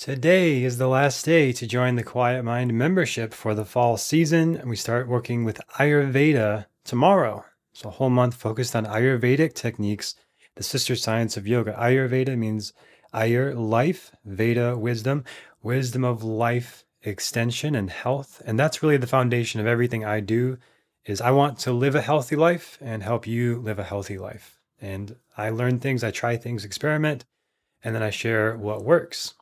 Today 0.00 0.64
is 0.64 0.78
the 0.78 0.88
last 0.88 1.26
day 1.26 1.52
to 1.52 1.66
join 1.66 1.96
the 1.96 2.02
Quiet 2.02 2.42
Mind 2.42 2.72
membership 2.72 3.34
for 3.34 3.54
the 3.54 3.66
fall 3.66 3.98
season, 3.98 4.56
and 4.56 4.70
we 4.70 4.74
start 4.74 5.06
working 5.06 5.44
with 5.44 5.60
Ayurveda 5.78 6.64
tomorrow. 6.84 7.44
So, 7.74 7.90
a 7.90 7.92
whole 7.92 8.08
month 8.08 8.34
focused 8.34 8.74
on 8.74 8.86
Ayurvedic 8.86 9.52
techniques, 9.52 10.14
the 10.54 10.62
sister 10.62 10.96
science 10.96 11.36
of 11.36 11.46
yoga. 11.46 11.74
Ayurveda 11.74 12.34
means 12.38 12.72
Ayur, 13.12 13.54
life, 13.54 14.10
Veda, 14.24 14.74
wisdom, 14.74 15.22
wisdom 15.62 16.02
of 16.02 16.24
life 16.24 16.86
extension 17.02 17.74
and 17.74 17.90
health. 17.90 18.40
And 18.46 18.58
that's 18.58 18.82
really 18.82 18.96
the 18.96 19.06
foundation 19.06 19.60
of 19.60 19.66
everything 19.66 20.02
I 20.02 20.20
do 20.20 20.56
is 21.04 21.20
I 21.20 21.32
want 21.32 21.58
to 21.58 21.72
live 21.72 21.94
a 21.94 22.00
healthy 22.00 22.36
life 22.36 22.78
and 22.80 23.02
help 23.02 23.26
you 23.26 23.60
live 23.60 23.78
a 23.78 23.84
healthy 23.84 24.16
life. 24.16 24.60
And 24.80 25.16
I 25.36 25.50
learn 25.50 25.78
things, 25.78 26.02
I 26.02 26.10
try 26.10 26.38
things, 26.38 26.64
experiment, 26.64 27.26
and 27.84 27.94
then 27.94 28.02
I 28.02 28.08
share 28.08 28.56
what 28.56 28.82
works. 28.82 29.34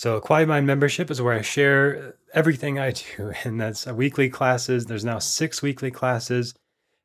So, 0.00 0.18
Quiet 0.18 0.48
Mind 0.48 0.66
membership 0.66 1.10
is 1.10 1.20
where 1.20 1.34
I 1.34 1.42
share 1.42 2.14
everything 2.32 2.78
I 2.78 2.92
do, 2.92 3.34
and 3.44 3.60
that's 3.60 3.86
uh, 3.86 3.94
weekly 3.94 4.30
classes. 4.30 4.86
There's 4.86 5.04
now 5.04 5.18
six 5.18 5.60
weekly 5.60 5.90
classes 5.90 6.54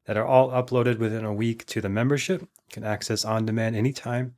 that 0.05 0.15
are 0.15 0.25
all 0.25 0.49
uploaded 0.49 0.97
within 0.97 1.25
a 1.25 1.33
week 1.33 1.65
to 1.65 1.81
the 1.81 1.89
membership. 1.89 2.39
You 2.39 2.47
can 2.71 2.85
access 2.85 3.25
on 3.25 3.45
demand 3.45 3.75
anytime. 3.75 4.35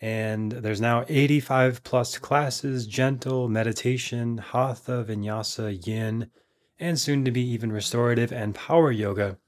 And 0.00 0.50
there's 0.50 0.80
now 0.80 1.04
85 1.08 1.84
plus 1.84 2.18
classes 2.18 2.88
gentle, 2.88 3.48
meditation, 3.48 4.38
hatha, 4.38 5.06
vinyasa, 5.08 5.86
yin, 5.86 6.32
and 6.80 6.98
soon 6.98 7.24
to 7.24 7.30
be 7.30 7.48
even 7.48 7.70
restorative 7.70 8.32
and 8.32 8.56
power 8.56 8.90
yoga. 8.90 9.38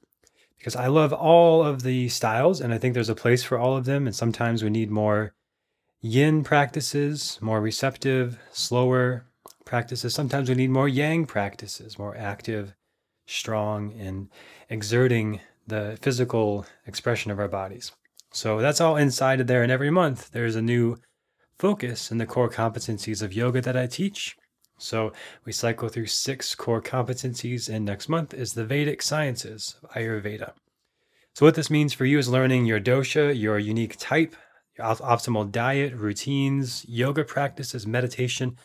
Because 0.57 0.77
I 0.77 0.87
love 0.87 1.11
all 1.11 1.65
of 1.65 1.83
the 1.83 2.07
styles, 2.07 2.61
and 2.61 2.73
I 2.73 2.77
think 2.77 2.93
there's 2.93 3.09
a 3.09 3.13
place 3.13 3.43
for 3.43 3.57
all 3.57 3.75
of 3.75 3.83
them. 3.83 4.07
And 4.07 4.15
sometimes 4.15 4.63
we 4.63 4.69
need 4.69 4.89
more 4.89 5.33
yin 6.01 6.43
practices, 6.43 7.39
more 7.41 7.61
receptive, 7.61 8.39
slower 8.51 9.25
practices. 9.65 10.13
Sometimes 10.13 10.49
we 10.49 10.55
need 10.55 10.69
more 10.69 10.87
yang 10.87 11.25
practices, 11.25 11.99
more 11.99 12.15
active, 12.15 12.73
strong, 13.25 13.93
and 13.99 14.29
exerting 14.69 15.39
the 15.67 15.97
physical 16.01 16.65
expression 16.85 17.31
of 17.31 17.39
our 17.39 17.47
bodies. 17.47 17.91
So 18.31 18.59
that's 18.59 18.81
all 18.81 18.95
inside 18.97 19.39
of 19.39 19.47
there. 19.47 19.63
And 19.63 19.71
every 19.71 19.91
month 19.91 20.31
there's 20.31 20.55
a 20.55 20.61
new 20.61 20.97
focus 21.59 22.11
in 22.11 22.17
the 22.17 22.25
core 22.25 22.49
competencies 22.49 23.21
of 23.21 23.33
yoga 23.33 23.61
that 23.61 23.77
I 23.77 23.87
teach. 23.87 24.37
So 24.79 25.11
we 25.43 25.51
cycle 25.51 25.89
through 25.89 26.05
six 26.05 26.53
core 26.53 26.81
competencies, 26.81 27.67
and 27.67 27.83
next 27.83 28.07
month 28.07 28.33
is 28.33 28.53
the 28.53 28.65
Vedic 28.65 29.01
sciences 29.01 29.75
Ayurveda. 29.95 30.53
So, 31.33 31.45
what 31.45 31.55
this 31.55 31.69
means 31.69 31.93
for 31.93 32.05
you 32.05 32.19
is 32.19 32.29
learning 32.29 32.65
your 32.65 32.79
dosha, 32.79 33.39
your 33.39 33.57
unique 33.57 33.95
type, 33.97 34.35
optimal 34.77 35.51
diet, 35.51 35.93
routines, 35.93 36.85
yoga 36.87 37.23
practices, 37.23 37.87
meditation 37.87 38.57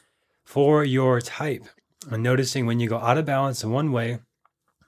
for 0.45 0.85
your 0.85 1.21
type. 1.21 1.67
And 2.11 2.23
noticing 2.23 2.67
when 2.67 2.81
you 2.81 2.89
go 2.89 2.99
out 2.99 3.19
of 3.19 3.27
balance 3.27 3.63
in 3.63 3.71
one 3.71 3.93
way, 3.93 4.21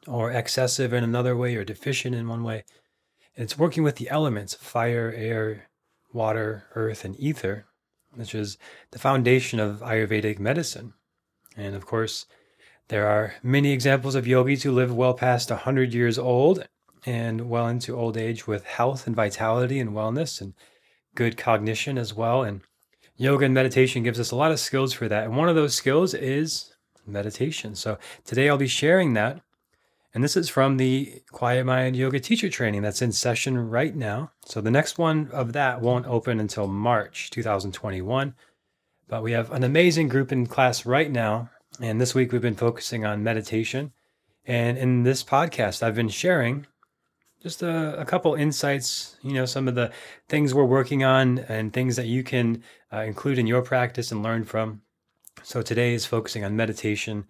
or 0.06 0.30
excessive 0.30 0.92
in 0.92 1.04
another 1.04 1.36
way, 1.36 1.56
or 1.56 1.64
deficient 1.64 2.14
in 2.14 2.28
one 2.28 2.42
way. 2.42 2.64
And 3.36 3.44
it's 3.44 3.58
working 3.58 3.82
with 3.82 3.96
the 3.96 4.10
elements 4.10 4.54
fire, 4.54 5.12
air, 5.16 5.68
water, 6.12 6.64
earth, 6.74 7.04
and 7.04 7.18
ether, 7.18 7.66
which 8.14 8.34
is 8.34 8.58
the 8.90 8.98
foundation 8.98 9.60
of 9.60 9.80
Ayurvedic 9.80 10.38
medicine. 10.38 10.94
And 11.56 11.74
of 11.74 11.86
course, 11.86 12.26
there 12.88 13.06
are 13.06 13.34
many 13.42 13.72
examples 13.72 14.14
of 14.14 14.26
yogis 14.26 14.62
who 14.62 14.72
live 14.72 14.94
well 14.94 15.14
past 15.14 15.50
100 15.50 15.94
years 15.94 16.18
old 16.18 16.66
and 17.06 17.48
well 17.48 17.68
into 17.68 17.96
old 17.96 18.16
age 18.16 18.46
with 18.46 18.64
health 18.64 19.06
and 19.06 19.16
vitality 19.16 19.78
and 19.78 19.90
wellness 19.90 20.40
and 20.40 20.54
good 21.14 21.36
cognition 21.36 21.98
as 21.98 22.14
well. 22.14 22.42
And 22.42 22.60
yoga 23.16 23.44
and 23.44 23.54
meditation 23.54 24.02
gives 24.02 24.20
us 24.20 24.30
a 24.30 24.36
lot 24.36 24.52
of 24.52 24.60
skills 24.60 24.92
for 24.92 25.08
that. 25.08 25.24
And 25.24 25.36
one 25.36 25.48
of 25.48 25.54
those 25.54 25.74
skills 25.74 26.14
is 26.14 26.74
meditation. 27.06 27.74
So 27.74 27.98
today 28.24 28.48
I'll 28.48 28.56
be 28.56 28.66
sharing 28.66 29.14
that. 29.14 29.40
And 30.14 30.22
this 30.22 30.36
is 30.36 30.48
from 30.48 30.76
the 30.76 31.22
Quiet 31.32 31.66
Mind 31.66 31.96
Yoga 31.96 32.20
Teacher 32.20 32.48
Training 32.48 32.82
that's 32.82 33.02
in 33.02 33.10
session 33.10 33.58
right 33.58 33.94
now. 33.96 34.30
So 34.44 34.60
the 34.60 34.70
next 34.70 34.96
one 34.96 35.28
of 35.32 35.52
that 35.54 35.80
won't 35.80 36.06
open 36.06 36.38
until 36.38 36.68
March 36.68 37.30
2021. 37.30 38.34
But 39.08 39.22
we 39.24 39.32
have 39.32 39.50
an 39.50 39.64
amazing 39.64 40.08
group 40.08 40.30
in 40.30 40.46
class 40.46 40.86
right 40.86 41.10
now. 41.10 41.50
And 41.80 42.00
this 42.00 42.14
week 42.14 42.30
we've 42.30 42.40
been 42.40 42.54
focusing 42.54 43.04
on 43.04 43.24
meditation. 43.24 43.92
And 44.46 44.78
in 44.78 45.02
this 45.02 45.24
podcast, 45.24 45.82
I've 45.82 45.96
been 45.96 46.08
sharing 46.08 46.66
just 47.44 47.62
a, 47.62 48.00
a, 48.00 48.06
couple 48.06 48.34
insights, 48.34 49.18
you 49.22 49.34
know, 49.34 49.44
some 49.44 49.68
of 49.68 49.74
the 49.74 49.92
things 50.30 50.54
we're 50.54 50.64
working 50.64 51.04
on 51.04 51.40
and 51.40 51.74
things 51.74 51.94
that 51.96 52.06
you 52.06 52.24
can 52.24 52.62
uh, 52.90 53.00
include 53.00 53.38
in 53.38 53.46
your 53.46 53.60
practice 53.60 54.10
and 54.10 54.22
learn 54.22 54.44
from. 54.44 54.80
So 55.42 55.60
today 55.60 55.92
is 55.92 56.06
focusing 56.06 56.42
on 56.42 56.56
meditation. 56.56 57.26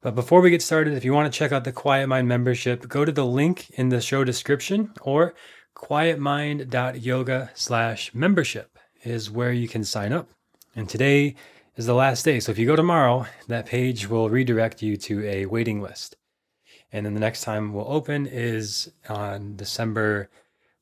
But 0.00 0.16
before 0.16 0.40
we 0.40 0.50
get 0.50 0.62
started, 0.62 0.94
if 0.94 1.04
you 1.04 1.12
want 1.12 1.32
to 1.32 1.38
check 1.38 1.52
out 1.52 1.62
the 1.62 1.70
Quiet 1.70 2.08
Mind 2.08 2.26
membership, 2.26 2.88
go 2.88 3.04
to 3.04 3.12
the 3.12 3.24
link 3.24 3.70
in 3.70 3.88
the 3.90 4.00
show 4.00 4.24
description 4.24 4.92
or 5.00 5.32
quietmind.yoga 5.76 7.50
slash 7.54 8.12
membership 8.12 8.80
is 9.04 9.30
where 9.30 9.52
you 9.52 9.68
can 9.68 9.84
sign 9.84 10.12
up. 10.12 10.28
And 10.74 10.88
today 10.88 11.36
is 11.76 11.86
the 11.86 11.94
last 11.94 12.24
day. 12.24 12.40
So 12.40 12.50
if 12.50 12.58
you 12.58 12.66
go 12.66 12.74
tomorrow, 12.74 13.26
that 13.46 13.66
page 13.66 14.08
will 14.08 14.28
redirect 14.28 14.82
you 14.82 14.96
to 14.96 15.24
a 15.24 15.46
waiting 15.46 15.80
list. 15.80 16.16
And 16.92 17.06
then 17.06 17.14
the 17.14 17.20
next 17.20 17.42
time 17.42 17.72
we'll 17.72 17.90
open 17.90 18.26
is 18.26 18.92
on 19.08 19.56
December 19.56 20.28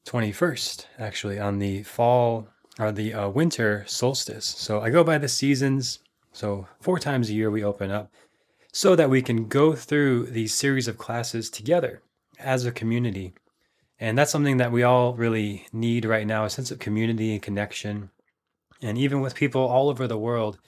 21st, 0.06 0.86
actually, 0.98 1.38
on 1.38 1.58
the 1.58 1.82
fall 1.84 2.48
or 2.78 2.90
the 2.90 3.14
uh, 3.14 3.28
winter 3.28 3.84
solstice. 3.86 4.46
So 4.46 4.80
I 4.80 4.90
go 4.90 5.04
by 5.04 5.18
the 5.18 5.28
seasons. 5.28 6.00
So 6.32 6.66
four 6.80 6.98
times 6.98 7.28
a 7.28 7.34
year 7.34 7.50
we 7.50 7.62
open 7.62 7.90
up 7.90 8.10
so 8.72 8.96
that 8.96 9.10
we 9.10 9.22
can 9.22 9.46
go 9.48 9.74
through 9.74 10.26
these 10.26 10.54
series 10.54 10.88
of 10.88 10.98
classes 10.98 11.50
together 11.50 12.02
as 12.38 12.64
a 12.64 12.72
community. 12.72 13.34
And 13.98 14.16
that's 14.16 14.30
something 14.30 14.56
that 14.56 14.72
we 14.72 14.82
all 14.82 15.14
really 15.14 15.66
need 15.72 16.04
right 16.04 16.26
now 16.26 16.44
a 16.44 16.50
sense 16.50 16.70
of 16.70 16.78
community 16.78 17.32
and 17.32 17.42
connection. 17.42 18.10
And 18.80 18.96
even 18.96 19.20
with 19.20 19.34
people 19.34 19.62
all 19.62 19.90
over 19.90 20.06
the 20.06 20.18
world, 20.18 20.58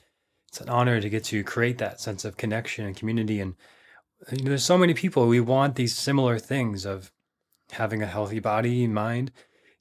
it's 0.48 0.60
an 0.60 0.68
honor 0.68 1.00
to 1.00 1.08
get 1.08 1.24
to 1.24 1.42
create 1.42 1.78
that 1.78 2.00
sense 2.00 2.24
of 2.24 2.36
connection 2.36 2.84
and 2.84 2.96
community 2.96 3.40
and 3.40 3.54
you 4.30 4.44
know, 4.44 4.50
there's 4.50 4.64
so 4.64 4.78
many 4.78 4.94
people 4.94 5.26
we 5.26 5.40
want 5.40 5.74
these 5.74 5.96
similar 5.96 6.38
things 6.38 6.84
of 6.84 7.12
having 7.72 8.02
a 8.02 8.06
healthy 8.06 8.38
body 8.38 8.86
mind 8.86 9.32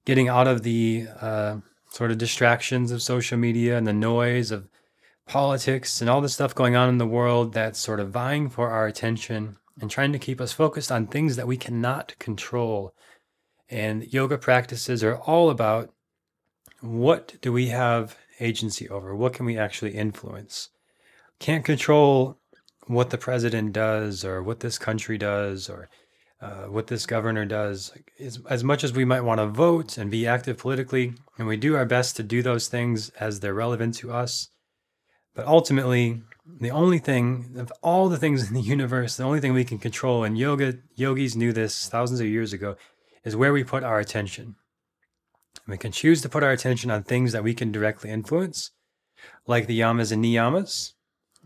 getting 0.06 0.28
out 0.28 0.48
of 0.48 0.64
the 0.64 1.08
uh, 1.20 1.58
sort 1.92 2.12
of 2.12 2.18
distractions 2.18 2.92
of 2.92 3.02
social 3.02 3.38
media 3.38 3.78
and 3.78 3.86
the 3.86 3.94
noise 3.94 4.52
of 4.52 4.68
politics 5.28 6.02
and 6.02 6.10
all 6.10 6.22
the 6.22 6.30
stuff 6.30 6.56
going 6.56 6.76
on 6.76 6.90
in 6.90 6.98
the 6.98 7.06
world 7.08 7.54
that's 7.54 7.80
sort 7.80 8.00
of 8.00 8.10
vying 8.10 8.50
for 8.50 8.70
our 8.70 8.88
attention 8.88 9.58
and 9.80 9.92
trying 9.92 10.12
to 10.12 10.20
keep 10.20 10.42
us 10.42 10.52
focused 10.52 10.92
on 10.92 11.08
things 11.08 11.36
that 11.36 11.48
we 11.48 11.58
cannot 11.58 12.16
control. 12.20 12.94
And 13.70 14.12
yoga 14.12 14.38
practices 14.38 15.04
are 15.04 15.18
all 15.18 15.50
about 15.50 15.94
what 16.82 17.36
do 17.42 17.54
we 17.54 17.68
have 17.68 18.18
agency 18.40 18.90
over? 18.90 19.16
What 19.16 19.34
can 19.34 19.46
we 19.46 19.58
actually 19.58 19.92
influence? 19.92 20.70
Can't 21.40 21.64
control 21.64 22.41
what 22.88 23.10
the 23.10 23.18
president 23.18 23.74
does 23.74 24.26
or 24.26 24.42
what 24.42 24.60
this 24.60 24.78
country 24.78 25.18
does 25.18 25.70
or 25.70 25.90
uh, 26.42 26.64
what 26.64 26.88
this 26.88 27.06
governor 27.06 27.46
does. 27.46 27.92
As, 28.20 28.40
as 28.50 28.64
much 28.64 28.84
as 28.84 28.94
we 28.94 29.06
might 29.06 29.22
want 29.22 29.40
to 29.40 29.48
vote 29.48 29.98
and 29.98 30.10
be 30.10 30.26
active 30.26 30.58
politically, 30.58 31.14
and 31.38 31.48
we 31.48 31.58
do 31.58 31.76
our 31.76 31.86
best 31.86 32.16
to 32.18 32.24
do 32.24 32.42
those 32.42 32.68
things 32.68 33.10
as 33.12 33.40
they're 33.40 33.54
relevant 33.54 33.96
to 33.96 34.12
us, 34.12 34.50
but 35.34 35.46
ultimately, 35.46 36.22
the 36.60 36.72
only 36.72 37.00
thing 37.00 37.56
of 37.58 37.72
all 37.82 38.10
the 38.10 38.18
things 38.18 38.48
in 38.48 38.54
the 38.54 38.62
universe, 38.62 39.16
the 39.16 39.24
only 39.24 39.40
thing 39.40 39.54
we 39.54 39.66
can 39.66 39.80
control, 39.80 40.24
and 40.24 40.38
yoga 40.38 40.80
yogis 40.96 41.36
knew 41.36 41.54
this 41.54 41.88
thousands 41.88 42.20
of 42.20 42.28
years 42.28 42.54
ago, 42.54 42.76
is 43.24 43.36
where 43.36 43.54
we 43.54 43.64
put 43.64 43.84
our 43.84 44.00
attention. 44.00 44.56
We 45.68 45.78
can 45.78 45.92
choose 45.92 46.22
to 46.22 46.30
put 46.30 46.44
our 46.44 46.52
attention 46.52 46.90
on 46.90 47.04
things 47.04 47.34
that 47.34 47.44
we 47.44 47.54
can 47.54 47.72
directly 47.72 48.10
influence, 48.10 48.72
like 49.46 49.68
the 49.68 49.80
yamas 49.80 50.12
and 50.12 50.24
niyamas, 50.24 50.94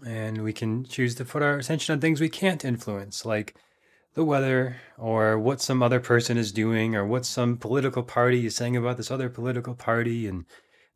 and 0.05 0.43
we 0.43 0.53
can 0.53 0.85
choose 0.85 1.15
to 1.15 1.25
put 1.25 1.41
our 1.41 1.57
attention 1.57 1.93
on 1.93 1.99
things 1.99 2.21
we 2.21 2.29
can't 2.29 2.63
influence, 2.63 3.25
like 3.25 3.55
the 4.13 4.23
weather 4.23 4.77
or 4.97 5.37
what 5.37 5.61
some 5.61 5.81
other 5.81 5.99
person 5.99 6.37
is 6.37 6.51
doing 6.51 6.95
or 6.95 7.05
what 7.05 7.25
some 7.25 7.57
political 7.57 8.03
party 8.03 8.45
is 8.45 8.55
saying 8.55 8.77
about 8.77 8.97
this 8.97 9.11
other 9.11 9.29
political 9.29 9.73
party 9.73 10.27
and 10.27 10.45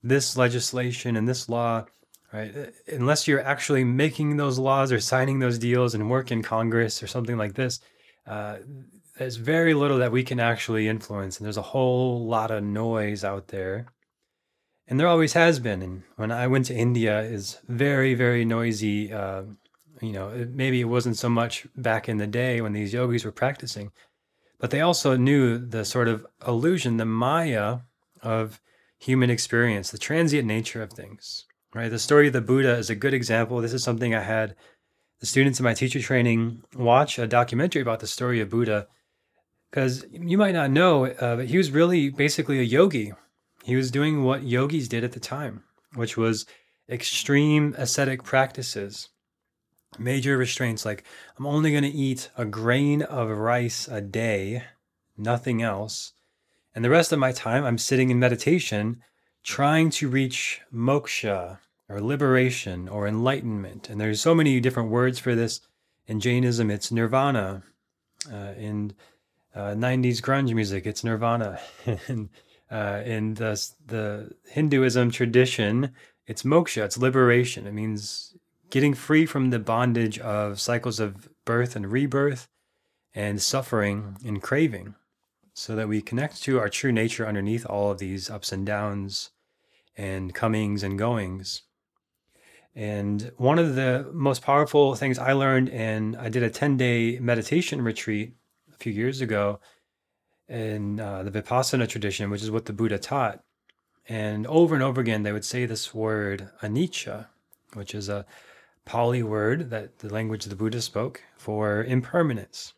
this 0.03 0.37
legislation 0.37 1.15
and 1.15 1.27
this 1.27 1.49
law, 1.49 1.85
right? 2.31 2.55
Uh, 2.55 2.65
unless 2.87 3.27
you're 3.27 3.43
actually 3.43 3.83
making 3.83 4.37
those 4.37 4.59
laws 4.59 4.91
or 4.91 4.99
signing 4.99 5.39
those 5.39 5.57
deals 5.57 5.95
and 5.95 6.09
work 6.09 6.31
in 6.31 6.41
Congress 6.43 7.03
or 7.03 7.07
something 7.07 7.37
like 7.37 7.55
this, 7.55 7.81
uh, 8.27 8.57
there's 9.17 9.35
very 9.35 9.73
little 9.73 9.97
that 9.97 10.11
we 10.11 10.23
can 10.23 10.39
actually 10.39 10.87
influence. 10.87 11.37
And 11.37 11.45
there's 11.45 11.57
a 11.57 11.61
whole 11.61 12.25
lot 12.25 12.51
of 12.51 12.63
noise 12.63 13.23
out 13.23 13.47
there 13.47 13.87
and 14.89 14.99
there 14.99 15.07
always 15.07 15.33
has 15.33 15.59
been. 15.59 15.81
And 15.81 16.03
when 16.17 16.31
I 16.31 16.47
went 16.47 16.65
to 16.65 16.75
India, 16.75 17.21
is 17.21 17.59
very 17.67 18.15
very 18.15 18.43
noisy. 18.43 19.13
Uh, 19.13 19.43
you 20.01 20.11
know, 20.11 20.47
maybe 20.53 20.81
it 20.81 20.85
wasn't 20.85 21.17
so 21.17 21.29
much 21.29 21.67
back 21.75 22.09
in 22.09 22.17
the 22.17 22.27
day 22.27 22.61
when 22.61 22.73
these 22.73 22.93
yogis 22.93 23.25
were 23.25 23.31
practicing, 23.31 23.91
but 24.57 24.71
they 24.71 24.81
also 24.81 25.15
knew 25.17 25.57
the 25.57 25.85
sort 25.85 26.07
of 26.07 26.25
illusion, 26.47 26.97
the 26.97 27.05
maya 27.05 27.79
of 28.21 28.61
human 28.97 29.29
experience, 29.29 29.91
the 29.91 29.97
transient 29.97 30.47
nature 30.47 30.81
of 30.81 30.91
things. 30.91 31.45
right? 31.73 31.89
The 31.89 31.99
story 31.99 32.27
of 32.27 32.33
the 32.33 32.41
Buddha 32.41 32.77
is 32.77 32.89
a 32.89 32.95
good 32.95 33.13
example. 33.13 33.61
This 33.61 33.73
is 33.73 33.83
something 33.83 34.13
I 34.13 34.21
had 34.21 34.55
the 35.19 35.25
students 35.25 35.59
in 35.59 35.63
my 35.63 35.73
teacher 35.73 35.99
training 35.99 36.63
watch 36.75 37.19
a 37.19 37.27
documentary 37.27 37.81
about 37.81 37.99
the 37.99 38.07
story 38.07 38.39
of 38.39 38.49
Buddha 38.49 38.87
because 39.69 40.05
you 40.11 40.37
might 40.37 40.53
not 40.53 40.71
know, 40.71 41.05
uh, 41.05 41.35
but 41.35 41.47
he 41.47 41.57
was 41.57 41.71
really 41.71 42.09
basically 42.09 42.59
a 42.59 42.63
yogi. 42.63 43.13
He 43.63 43.75
was 43.75 43.91
doing 43.91 44.23
what 44.23 44.43
yogis 44.43 44.87
did 44.87 45.03
at 45.03 45.11
the 45.11 45.19
time, 45.19 45.63
which 45.93 46.17
was 46.17 46.45
extreme 46.89 47.75
ascetic 47.77 48.23
practices, 48.23 49.09
major 49.97 50.37
restraints 50.37 50.85
like 50.85 51.03
I'm 51.37 51.45
only 51.45 51.71
going 51.71 51.83
to 51.83 51.89
eat 51.89 52.29
a 52.37 52.45
grain 52.45 53.01
of 53.01 53.29
rice 53.29 53.87
a 53.87 54.01
day, 54.01 54.63
nothing 55.17 55.61
else. 55.61 56.13
And 56.73 56.85
the 56.85 56.89
rest 56.89 57.11
of 57.11 57.19
my 57.19 57.31
time, 57.31 57.65
I'm 57.65 57.77
sitting 57.77 58.09
in 58.09 58.19
meditation 58.19 59.01
trying 59.43 59.89
to 59.89 60.09
reach 60.09 60.61
moksha 60.73 61.59
or 61.87 62.01
liberation 62.01 62.87
or 62.87 63.07
enlightenment. 63.07 63.89
And 63.89 63.99
there's 63.99 64.21
so 64.21 64.35
many 64.35 64.59
different 64.59 64.89
words 64.89 65.19
for 65.19 65.35
this. 65.35 65.61
In 66.07 66.19
Jainism, 66.19 66.69
it's 66.69 66.91
nirvana. 66.91 67.63
Uh, 68.31 68.53
in 68.57 68.93
uh, 69.55 69.71
90s 69.71 70.21
grunge 70.21 70.53
music, 70.53 70.85
it's 70.85 71.03
nirvana. 71.03 71.59
uh, 72.71 73.01
in 73.05 73.35
the, 73.35 73.69
the 73.85 74.31
Hinduism 74.49 75.11
tradition, 75.11 75.91
it's 76.27 76.43
moksha, 76.43 76.83
it's 76.83 76.97
liberation. 76.97 77.65
It 77.65 77.73
means 77.73 78.35
getting 78.69 78.93
free 78.93 79.25
from 79.25 79.49
the 79.49 79.59
bondage 79.59 80.19
of 80.19 80.59
cycles 80.59 80.99
of 80.99 81.29
birth 81.45 81.75
and 81.75 81.91
rebirth 81.91 82.47
and 83.15 83.41
suffering 83.41 84.17
and 84.23 84.41
craving 84.41 84.95
so 85.53 85.75
that 85.75 85.87
we 85.87 86.01
connect 86.01 86.41
to 86.43 86.59
our 86.59 86.69
true 86.69 86.91
nature 86.91 87.27
underneath 87.27 87.65
all 87.65 87.91
of 87.91 87.97
these 87.97 88.29
ups 88.29 88.51
and 88.51 88.65
downs 88.65 89.31
and 89.97 90.33
comings 90.33 90.83
and 90.83 90.97
goings. 90.97 91.63
And 92.75 93.31
one 93.37 93.59
of 93.59 93.75
the 93.75 94.09
most 94.13 94.41
powerful 94.41 94.95
things 94.95 95.19
I 95.19 95.33
learned, 95.33 95.69
and 95.69 96.15
I 96.15 96.29
did 96.29 96.43
a 96.43 96.49
10 96.49 96.77
day 96.77 97.19
meditation 97.19 97.81
retreat 97.81 98.35
a 98.73 98.77
few 98.77 98.93
years 98.93 99.19
ago 99.19 99.59
in 100.49 100.99
uh, 100.99 101.23
the 101.23 101.31
Vipassana 101.31 101.87
tradition, 101.87 102.29
which 102.29 102.41
is 102.41 102.51
what 102.51 102.65
the 102.65 102.73
Buddha 102.73 102.97
taught. 102.97 103.41
And 104.07 104.47
over 104.47 104.73
and 104.73 104.83
over 104.83 104.99
again, 104.99 105.23
they 105.23 105.31
would 105.31 105.45
say 105.45 105.65
this 105.65 105.93
word, 105.93 106.49
anicca, 106.63 107.27
which 107.73 107.93
is 107.93 108.09
a 108.09 108.25
Pali 108.85 109.21
word 109.21 109.69
that 109.69 109.99
the 109.99 110.11
language 110.11 110.45
the 110.45 110.55
Buddha 110.55 110.81
spoke 110.81 111.21
for 111.37 111.83
impermanence. 111.83 112.73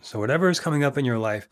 So, 0.00 0.18
whatever 0.18 0.48
is 0.48 0.58
coming 0.58 0.82
up 0.82 0.96
in 0.96 1.04
your 1.04 1.18
life, 1.18 1.46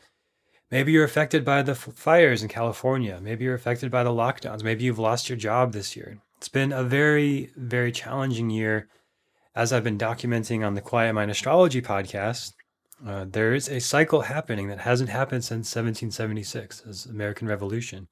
maybe 0.70 0.92
you're 0.92 1.04
affected 1.04 1.44
by 1.44 1.60
the 1.60 1.74
fires 1.74 2.42
in 2.42 2.48
California, 2.48 3.20
maybe 3.22 3.44
you're 3.44 3.54
affected 3.54 3.90
by 3.90 4.04
the 4.04 4.10
lockdowns, 4.10 4.62
maybe 4.62 4.84
you've 4.84 4.98
lost 4.98 5.28
your 5.28 5.36
job 5.36 5.72
this 5.72 5.94
year. 5.94 6.18
It's 6.38 6.48
been 6.48 6.72
a 6.72 6.82
very, 6.82 7.50
very 7.56 7.92
challenging 7.92 8.48
year. 8.48 8.88
As 9.54 9.72
I've 9.72 9.84
been 9.84 9.98
documenting 9.98 10.64
on 10.64 10.74
the 10.74 10.80
Quiet 10.80 11.12
Mind 11.12 11.30
Astrology 11.30 11.82
podcast, 11.82 12.52
uh, 13.06 13.24
there 13.28 13.54
is 13.54 13.68
a 13.68 13.80
cycle 13.80 14.22
happening 14.22 14.68
that 14.68 14.80
hasn't 14.80 15.10
happened 15.10 15.44
since 15.44 15.74
1776, 15.74 16.82
as 16.88 17.06
American 17.06 17.46
Revolution, 17.46 18.08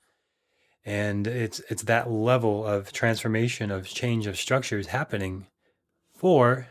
and 0.84 1.26
it's 1.26 1.60
it's 1.68 1.82
that 1.82 2.10
level 2.10 2.64
of 2.64 2.92
transformation 2.92 3.70
of 3.70 3.86
change 3.88 4.26
of 4.26 4.36
structures 4.36 4.86
happening 4.88 5.46
for 6.14 6.68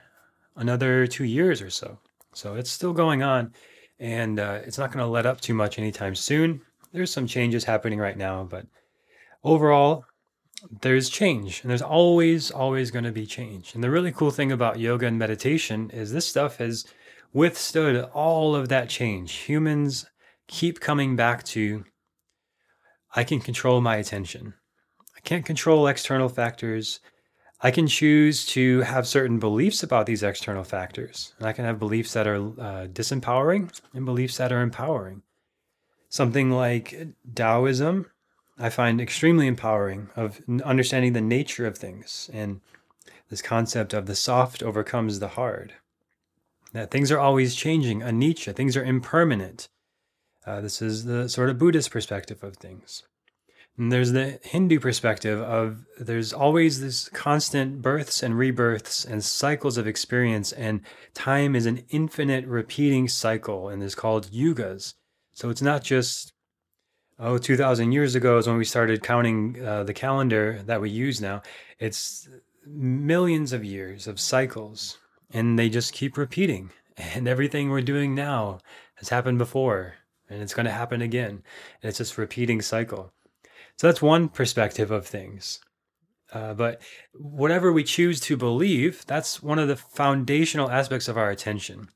another 0.56 1.08
two 1.08 1.26
years 1.26 1.62
or 1.62 1.70
so. 1.70 2.00
So 2.34 2.56
it's 2.56 2.72
still 2.72 2.94
going 2.94 3.22
on, 3.22 3.54
and 4.00 4.40
uh, 4.40 4.60
it's 4.66 4.78
not 4.78 4.92
going 4.92 5.04
to 5.04 5.12
let 5.12 5.26
up 5.26 5.42
too 5.42 5.54
much 5.54 5.78
anytime 5.78 6.16
soon. 6.16 6.62
There's 6.94 7.12
some 7.12 7.28
changes 7.28 7.66
happening 7.66 8.00
right 8.00 8.18
now, 8.18 8.44
but 8.44 8.66
overall, 9.44 10.06
there's 10.82 11.10
change 11.10 11.62
and 11.62 11.70
there's 11.70 11.82
always 11.82 12.50
always 12.50 12.90
going 12.90 13.04
to 13.04 13.12
be 13.12 13.26
change 13.26 13.76
and 13.76 13.84
the 13.84 13.90
really 13.90 14.12
cool 14.12 14.32
thing 14.32 14.52
about 14.52 14.80
yoga 14.80 15.06
and 15.06 15.20
meditation 15.20 15.90
is 15.92 16.12
this 16.12 16.28
stuff 16.28 16.58
has 16.58 16.86
withstood 17.36 18.02
all 18.14 18.56
of 18.56 18.70
that 18.70 18.88
change. 18.88 19.34
Humans 19.34 20.06
keep 20.48 20.80
coming 20.80 21.18
back 21.18 21.44
to 21.44 21.84
i 23.14 23.24
can 23.24 23.40
control 23.40 23.82
my 23.82 23.98
attention. 23.98 24.54
I 25.18 25.20
can't 25.20 25.46
control 25.46 25.88
external 25.88 26.30
factors. 26.30 27.00
I 27.62 27.72
can 27.72 27.88
choose 27.88 28.46
to 28.48 28.82
have 28.82 29.08
certain 29.08 29.40
beliefs 29.40 29.84
about 29.84 30.06
these 30.06 30.24
external 30.24 30.64
factors. 30.64 31.34
And 31.38 31.48
i 31.48 31.54
can 31.54 31.66
have 31.66 31.78
beliefs 31.78 32.14
that 32.14 32.26
are 32.26 32.38
uh, 32.38 32.88
disempowering 32.88 33.70
and 33.94 34.06
beliefs 34.06 34.38
that 34.38 34.54
are 34.54 34.62
empowering. 34.62 35.22
Something 36.10 36.52
like 36.52 37.08
taoism 37.34 38.06
I 38.58 38.70
find 38.70 39.02
extremely 39.02 39.48
empowering 39.48 40.10
of 40.16 40.42
understanding 40.64 41.12
the 41.12 41.20
nature 41.20 41.68
of 41.68 41.78
things 41.78 42.30
and 42.32 42.62
this 43.30 43.42
concept 43.42 43.94
of 43.94 44.06
the 44.06 44.16
soft 44.16 44.64
overcomes 44.64 45.20
the 45.20 45.36
hard. 45.40 45.74
That 46.76 46.92
things 46.92 47.10
are 47.10 47.20
always 47.20 47.56
changing, 47.56 48.02
anicca, 48.02 48.54
things 48.54 48.76
are 48.76 48.84
impermanent. 48.84 49.70
Uh, 50.46 50.60
this 50.60 50.82
is 50.82 51.06
the 51.06 51.30
sort 51.30 51.50
of 51.50 51.58
Buddhist 51.58 51.90
perspective 51.90 52.44
of 52.44 52.58
things. 52.58 53.04
And 53.78 53.94
there's 53.94 54.12
the 54.12 54.42
Hindu 54.44 54.82
perspective 54.82 55.42
of 55.42 55.86
there's 55.98 56.34
always 56.34 56.82
this 56.82 57.08
constant 57.08 57.82
births 57.82 58.22
and 58.22 58.38
rebirths 58.38 59.06
and 59.06 59.24
cycles 59.24 59.78
of 59.78 59.88
experience, 59.88 60.52
and 60.52 60.82
time 61.14 61.56
is 61.56 61.66
an 61.66 61.86
infinite 61.92 62.46
repeating 62.46 63.08
cycle, 63.08 63.70
and 63.70 63.82
is 63.82 63.96
called 63.96 64.28
yugas. 64.28 64.96
So 65.32 65.50
it's 65.50 65.62
not 65.62 65.82
just 65.82 66.34
oh 67.18 67.38
2000 67.38 67.94
years 67.94 68.16
ago 68.16 68.38
is 68.38 68.48
when 68.48 68.58
we 68.58 68.66
started 68.66 69.02
counting 69.02 69.66
uh, 69.66 69.86
the 69.86 69.94
calendar 69.94 70.62
that 70.66 70.82
we 70.82 70.90
use 70.90 71.22
now 71.22 71.42
it's 71.80 72.28
millions 72.68 73.54
of 73.54 73.64
years 73.64 74.06
of 74.06 74.20
cycles 74.20 74.98
and 75.36 75.60
they 75.60 75.70
just 75.70 75.94
keep 75.94 76.18
repeating. 76.18 76.72
And 76.98 77.28
everything 77.28 77.70
we're 77.70 77.82
doing 77.82 78.16
now 78.16 78.60
has 78.96 79.10
happened 79.10 79.38
before 79.38 79.96
and 80.30 80.42
it's 80.42 80.54
going 80.54 80.66
to 80.66 80.72
happen 80.72 81.02
again. 81.02 81.44
And 81.82 81.90
it's 81.90 81.98
just 81.98 82.18
repeating 82.18 82.62
cycle. 82.62 83.12
So 83.78 83.88
that's 83.88 84.02
one 84.02 84.30
perspective 84.30 84.92
of 84.92 85.06
things. 85.06 85.60
Uh, 86.32 86.54
but 86.54 86.82
whatever 87.14 87.72
we 87.72 87.84
choose 87.84 88.20
to 88.22 88.38
believe 88.38 89.06
that's 89.06 89.44
one 89.44 89.60
of 89.60 89.68
the 89.68 89.76
foundational 89.76 90.72
aspects 90.72 91.08
of 91.10 91.18
our 91.18 91.30
attention. 91.30 91.90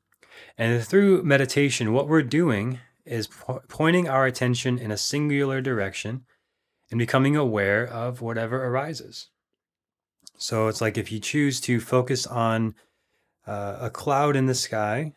And 0.57 0.83
through 0.83 1.23
meditation 1.23 1.93
what 1.93 2.09
we're 2.09 2.21
doing 2.21 2.79
is 3.05 3.27
po- 3.27 3.61
pointing 3.69 4.09
our 4.09 4.25
attention 4.25 4.77
in 4.77 4.91
a 4.91 4.97
singular 4.97 5.61
direction 5.61 6.25
and 6.91 6.99
becoming 6.99 7.37
aware 7.37 7.87
of 7.87 8.21
whatever 8.21 8.65
arises. 8.65 9.29
So 10.37 10.67
it's 10.67 10.81
like 10.81 10.97
if 10.97 11.11
you 11.11 11.19
choose 11.19 11.59
to 11.61 11.79
focus 11.79 12.27
on 12.27 12.75
uh, 13.49 13.77
a 13.81 13.89
cloud 13.89 14.35
in 14.35 14.45
the 14.45 14.55
sky 14.55 15.13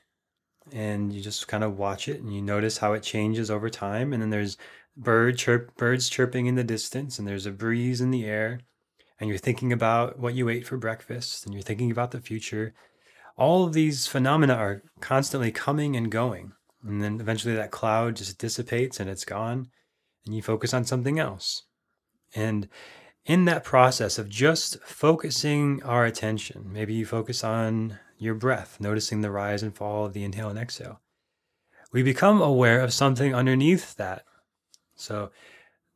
and 0.73 1.13
you 1.13 1.21
just 1.21 1.49
kind 1.49 1.65
of 1.65 1.79
watch 1.79 2.09
it 2.09 2.21
and 2.21 2.35
you 2.35 2.41
notice 2.41 2.79
how 2.79 2.93
it 2.93 3.03
changes 3.03 3.51
over 3.51 3.69
time 3.69 4.13
and 4.13 4.23
then 4.23 4.31
there's 4.31 4.57
bird 4.97 5.37
chirp 5.37 5.75
birds 5.77 6.09
chirping 6.09 6.47
in 6.47 6.55
the 6.55 6.65
distance 6.65 7.19
and 7.19 7.27
there's 7.27 7.47
a 7.47 7.51
breeze 7.51 8.01
in 8.01 8.11
the 8.11 8.25
air 8.25 8.61
and 9.19 9.29
you're 9.29 9.39
thinking 9.39 9.73
about 9.73 10.19
what 10.19 10.35
you 10.35 10.49
ate 10.49 10.67
for 10.67 10.77
breakfast 10.77 11.45
and 11.45 11.55
you're 11.55 11.63
thinking 11.63 11.91
about 11.91 12.11
the 12.11 12.21
future 12.21 12.75
all 13.37 13.65
of 13.65 13.73
these 13.73 14.07
phenomena 14.07 14.55
are 14.55 14.83
constantly 15.01 15.51
coming 15.51 15.97
and 15.97 16.11
going 16.11 16.53
and 16.85 17.03
then 17.03 17.21
eventually 17.21 17.55
that 17.55 17.71
cloud 17.71 18.17
just 18.17 18.39
dissipates 18.39 18.99
and 18.99 19.09
it's 19.09 19.25
gone, 19.25 19.69
and 20.27 20.35
you 20.35 20.43
focus 20.43 20.75
on 20.75 20.85
something 20.85 21.19
else. 21.19 21.63
And 22.35 22.69
in 23.25 23.45
that 23.45 23.65
process 23.65 24.19
of 24.19 24.29
just 24.29 24.81
focusing 24.83 25.83
our 25.85 26.05
attention, 26.05 26.73
maybe 26.73 26.95
you 26.95 27.07
focus 27.07 27.45
on 27.45 27.99
your 28.23 28.35
breath, 28.35 28.79
noticing 28.81 29.21
the 29.21 29.31
rise 29.31 29.63
and 29.63 29.75
fall 29.75 30.07
of 30.07 30.13
the 30.13 30.25
inhale 30.25 30.49
and 30.49 30.59
exhale. 30.59 31.01
We 31.93 32.03
become 32.03 32.41
aware 32.41 32.81
of 32.81 32.93
something 32.93 33.35
underneath 33.35 33.97
that. 33.97 34.25
So 34.95 35.31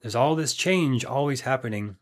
there's 0.01 0.15
all 0.15 0.35
this 0.35 0.55
change 0.55 1.05
always 1.05 1.43
happening. 1.43 1.97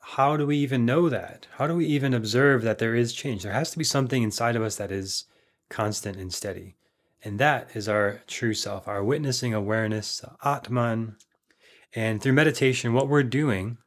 How 0.00 0.36
do 0.36 0.46
we 0.46 0.56
even 0.58 0.84
know 0.84 1.08
that? 1.08 1.46
How 1.52 1.66
do 1.66 1.74
we 1.74 1.86
even 1.86 2.14
observe 2.14 2.62
that 2.62 2.78
there 2.78 2.94
is 2.94 3.12
change? 3.12 3.42
There 3.42 3.52
has 3.52 3.70
to 3.70 3.78
be 3.78 3.84
something 3.84 4.22
inside 4.22 4.56
of 4.56 4.62
us 4.62 4.76
that 4.76 4.90
is 4.90 5.26
constant 5.68 6.16
and 6.16 6.32
steady. 6.32 6.76
And 7.22 7.38
that 7.38 7.70
is 7.74 7.88
our 7.88 8.22
true 8.26 8.54
self, 8.54 8.88
our 8.88 9.04
witnessing 9.04 9.54
awareness, 9.54 10.24
Atman. 10.42 11.16
And 11.94 12.22
through 12.22 12.32
meditation, 12.32 12.94
what 12.94 13.08
we're 13.08 13.22
doing 13.22 13.78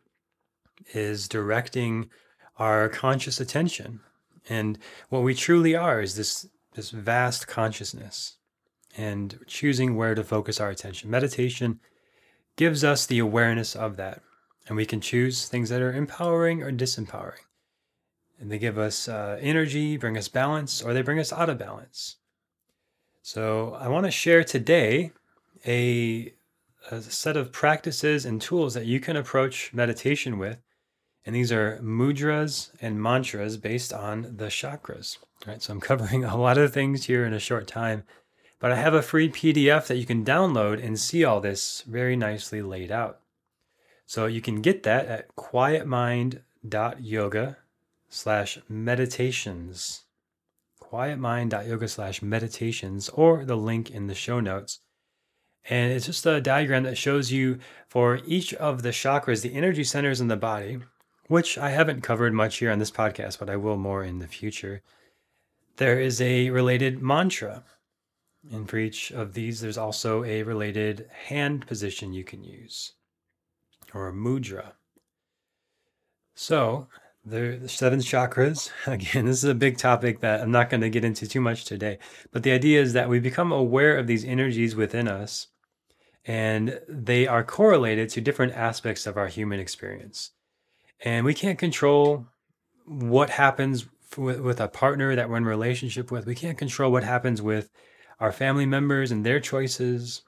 is 0.93 1.27
directing 1.27 2.09
our 2.57 2.87
conscious 2.89 3.39
attention. 3.39 4.01
And 4.49 4.77
what 5.09 5.23
we 5.23 5.33
truly 5.33 5.75
are 5.75 6.01
is 6.01 6.15
this, 6.15 6.47
this 6.73 6.89
vast 6.89 7.47
consciousness 7.47 8.37
and 8.95 9.39
choosing 9.47 9.95
where 9.95 10.15
to 10.15 10.23
focus 10.23 10.59
our 10.59 10.69
attention. 10.69 11.09
Meditation 11.09 11.79
gives 12.55 12.83
us 12.83 13.05
the 13.05 13.19
awareness 13.19 13.75
of 13.75 13.97
that. 13.97 14.21
And 14.67 14.77
we 14.77 14.85
can 14.85 15.01
choose 15.01 15.47
things 15.47 15.69
that 15.69 15.81
are 15.81 15.93
empowering 15.93 16.61
or 16.61 16.71
disempowering. 16.71 17.43
And 18.39 18.51
they 18.51 18.57
give 18.57 18.77
us 18.77 19.07
uh, 19.07 19.37
energy, 19.41 19.97
bring 19.97 20.17
us 20.17 20.27
balance, 20.27 20.81
or 20.81 20.93
they 20.93 21.01
bring 21.01 21.19
us 21.19 21.33
out 21.33 21.49
of 21.49 21.57
balance. 21.57 22.17
So, 23.21 23.77
I 23.79 23.87
want 23.87 24.05
to 24.05 24.11
share 24.11 24.43
today 24.43 25.11
a, 25.65 26.33
a, 26.91 27.01
set 27.01 27.37
of 27.37 27.53
practices 27.53 28.25
and 28.25 28.41
tools 28.41 28.73
that 28.73 28.85
you 28.85 28.99
can 28.99 29.15
approach 29.15 29.73
meditation 29.73 30.37
with 30.37 30.57
And 31.25 31.35
these 31.35 31.51
are 31.51 31.79
mudras 31.81 32.69
and 32.81 33.01
mantras 33.01 33.57
based 33.57 33.91
on 33.93 34.35
the 34.37 34.47
chakras. 34.47 35.17
Right. 35.47 35.61
So 35.61 35.73
I'm 35.73 35.81
covering 35.81 36.23
a 36.23 36.37
lot 36.37 36.57
of 36.57 36.73
things 36.73 37.05
here 37.05 37.25
in 37.25 37.33
a 37.33 37.39
short 37.39 37.67
time. 37.67 38.03
But 38.59 38.71
I 38.71 38.75
have 38.75 38.93
a 38.93 39.01
free 39.01 39.29
PDF 39.29 39.87
that 39.87 39.97
you 39.97 40.05
can 40.05 40.23
download 40.23 40.81
and 40.81 40.97
see 40.97 41.25
all 41.25 41.41
this 41.41 41.81
very 41.81 42.15
nicely 42.15 42.61
laid 42.61 42.91
out. 42.91 43.19
So 44.05 44.25
you 44.25 44.39
can 44.41 44.61
get 44.61 44.83
that 44.83 45.07
at 45.07 45.35
quietmind.yoga 45.35 47.57
slash 48.09 48.59
meditations. 48.69 50.03
Quietmind.yoga 50.81 51.87
slash 51.87 52.21
meditations 52.21 53.09
or 53.09 53.43
the 53.43 53.57
link 53.57 53.91
in 53.91 54.07
the 54.07 54.15
show 54.15 54.39
notes. 54.39 54.79
And 55.69 55.91
it's 55.91 56.05
just 56.05 56.25
a 56.25 56.41
diagram 56.41 56.83
that 56.83 56.97
shows 56.97 57.31
you 57.31 57.59
for 57.87 58.19
each 58.25 58.53
of 58.53 58.81
the 58.81 58.89
chakras, 58.89 59.41
the 59.41 59.55
energy 59.55 59.83
centers 59.83 60.21
in 60.21 60.27
the 60.27 60.35
body, 60.35 60.79
which 61.27 61.57
I 61.57 61.69
haven't 61.69 62.01
covered 62.01 62.33
much 62.33 62.57
here 62.57 62.71
on 62.71 62.79
this 62.79 62.91
podcast, 62.91 63.39
but 63.39 63.49
I 63.49 63.55
will 63.55 63.77
more 63.77 64.03
in 64.03 64.19
the 64.19 64.27
future. 64.27 64.81
There 65.77 65.99
is 65.99 66.21
a 66.21 66.49
related 66.49 67.01
mantra 67.01 67.63
and 68.51 68.69
for 68.69 68.77
each 68.77 69.11
of 69.11 69.33
these, 69.33 69.61
there's 69.61 69.77
also 69.77 70.23
a 70.23 70.43
related 70.43 71.07
hand 71.27 71.65
position 71.65 72.13
you 72.13 72.23
can 72.23 72.43
use, 72.43 72.93
or 73.93 74.09
a 74.09 74.13
mudra. 74.13 74.73
So, 76.35 76.87
the, 77.25 77.61
seven 77.67 77.99
chakras, 77.99 78.69
again, 78.87 79.25
this 79.25 79.37
is 79.37 79.49
a 79.49 79.55
big 79.55 79.77
topic 79.77 80.19
that 80.19 80.41
I'm 80.41 80.51
not 80.51 80.69
going 80.69 80.81
to 80.81 80.89
get 80.89 81.05
into 81.05 81.27
too 81.27 81.39
much 81.39 81.63
today. 81.63 81.99
But 82.31 82.43
the 82.43 82.51
idea 82.51 82.81
is 82.81 82.93
that 82.93 83.07
we 83.07 83.19
become 83.19 83.51
aware 83.51 83.97
of 83.97 84.07
these 84.07 84.25
energies 84.25 84.75
within 84.75 85.07
us, 85.07 85.47
and 86.25 86.81
they 86.89 87.27
are 87.27 87.43
correlated 87.43 88.09
to 88.09 88.21
different 88.21 88.53
aspects 88.53 89.05
of 89.05 89.15
our 89.15 89.27
human 89.27 89.59
experience. 89.59 90.31
And 91.03 91.25
we 91.25 91.33
can't 91.33 91.59
control 91.59 92.25
what 92.85 93.29
happens 93.29 93.85
with, 94.17 94.39
with 94.39 94.59
a 94.59 94.67
partner 94.67 95.15
that 95.15 95.29
we're 95.29 95.37
in 95.37 95.45
relationship 95.45 96.11
with. 96.11 96.25
We 96.25 96.35
can't 96.35 96.57
control 96.57 96.91
what 96.91 97.03
happens 97.03 97.41
with 97.41 97.69
our 98.19 98.31
family 98.31 98.65
members 98.65 99.11
and 99.11 99.25
their 99.25 99.39
choices 99.39 100.23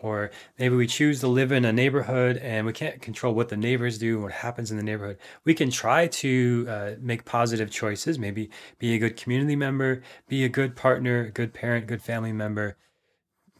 or 0.00 0.30
maybe 0.58 0.76
we 0.76 0.86
choose 0.86 1.20
to 1.20 1.26
live 1.26 1.50
in 1.50 1.64
a 1.64 1.72
neighborhood 1.72 2.36
and 2.38 2.66
we 2.66 2.72
can't 2.72 3.02
control 3.02 3.34
what 3.34 3.48
the 3.48 3.56
neighbors 3.56 3.98
do 3.98 4.20
what 4.20 4.32
happens 4.32 4.70
in 4.70 4.76
the 4.76 4.82
neighborhood. 4.82 5.18
We 5.44 5.54
can 5.54 5.70
try 5.70 6.06
to 6.06 6.66
uh, 6.68 6.90
make 7.00 7.24
positive 7.24 7.70
choices 7.70 8.18
maybe 8.18 8.50
be 8.78 8.94
a 8.94 8.98
good 8.98 9.16
community 9.16 9.56
member 9.56 10.02
be 10.28 10.44
a 10.44 10.48
good 10.48 10.76
partner 10.76 11.30
good 11.30 11.52
parent 11.52 11.86
good 11.86 12.02
family 12.02 12.32
member. 12.32 12.76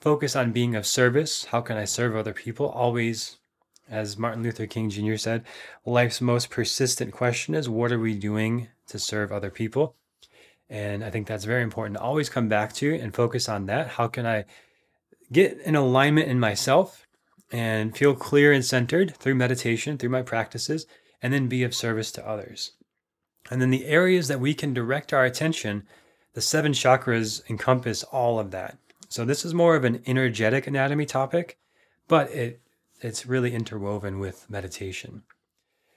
Focus 0.00 0.36
on 0.36 0.52
being 0.52 0.76
of 0.76 0.86
service. 0.86 1.46
How 1.46 1.60
can 1.60 1.76
i 1.76 1.84
serve 1.84 2.14
other 2.14 2.32
people? 2.32 2.68
Always 2.68 3.37
as 3.90 4.18
martin 4.18 4.42
luther 4.42 4.66
king 4.66 4.90
jr 4.90 5.16
said 5.16 5.44
life's 5.84 6.20
most 6.20 6.50
persistent 6.50 7.12
question 7.12 7.54
is 7.54 7.68
what 7.68 7.92
are 7.92 7.98
we 7.98 8.14
doing 8.14 8.68
to 8.86 8.98
serve 8.98 9.32
other 9.32 9.50
people 9.50 9.94
and 10.70 11.02
I 11.04 11.10
think 11.10 11.26
that's 11.26 11.44
very 11.44 11.62
important 11.62 11.96
to 11.96 12.02
always 12.02 12.28
come 12.28 12.48
back 12.48 12.72
to 12.74 12.94
and 12.94 13.14
focus 13.14 13.48
on 13.48 13.66
that. 13.66 13.88
How 13.88 14.06
can 14.06 14.26
I 14.26 14.44
get 15.32 15.58
an 15.64 15.74
alignment 15.74 16.28
in 16.28 16.38
myself 16.38 17.06
and 17.50 17.96
feel 17.96 18.14
clear 18.14 18.52
and 18.52 18.64
centered 18.64 19.16
through 19.16 19.34
meditation, 19.34 19.96
through 19.96 20.10
my 20.10 20.22
practices, 20.22 20.86
and 21.22 21.32
then 21.32 21.48
be 21.48 21.62
of 21.62 21.74
service 21.74 22.12
to 22.12 22.28
others? 22.28 22.72
And 23.50 23.62
then 23.62 23.70
the 23.70 23.86
areas 23.86 24.28
that 24.28 24.40
we 24.40 24.52
can 24.52 24.74
direct 24.74 25.14
our 25.14 25.24
attention, 25.24 25.86
the 26.34 26.42
seven 26.42 26.72
chakras 26.72 27.40
encompass 27.48 28.02
all 28.04 28.38
of 28.38 28.50
that. 28.50 28.76
So 29.08 29.24
this 29.24 29.46
is 29.46 29.54
more 29.54 29.74
of 29.74 29.84
an 29.84 30.02
energetic 30.06 30.66
anatomy 30.66 31.06
topic, 31.06 31.56
but 32.08 32.30
it 32.30 32.60
it's 33.00 33.26
really 33.26 33.54
interwoven 33.54 34.18
with 34.18 34.48
meditation. 34.48 35.22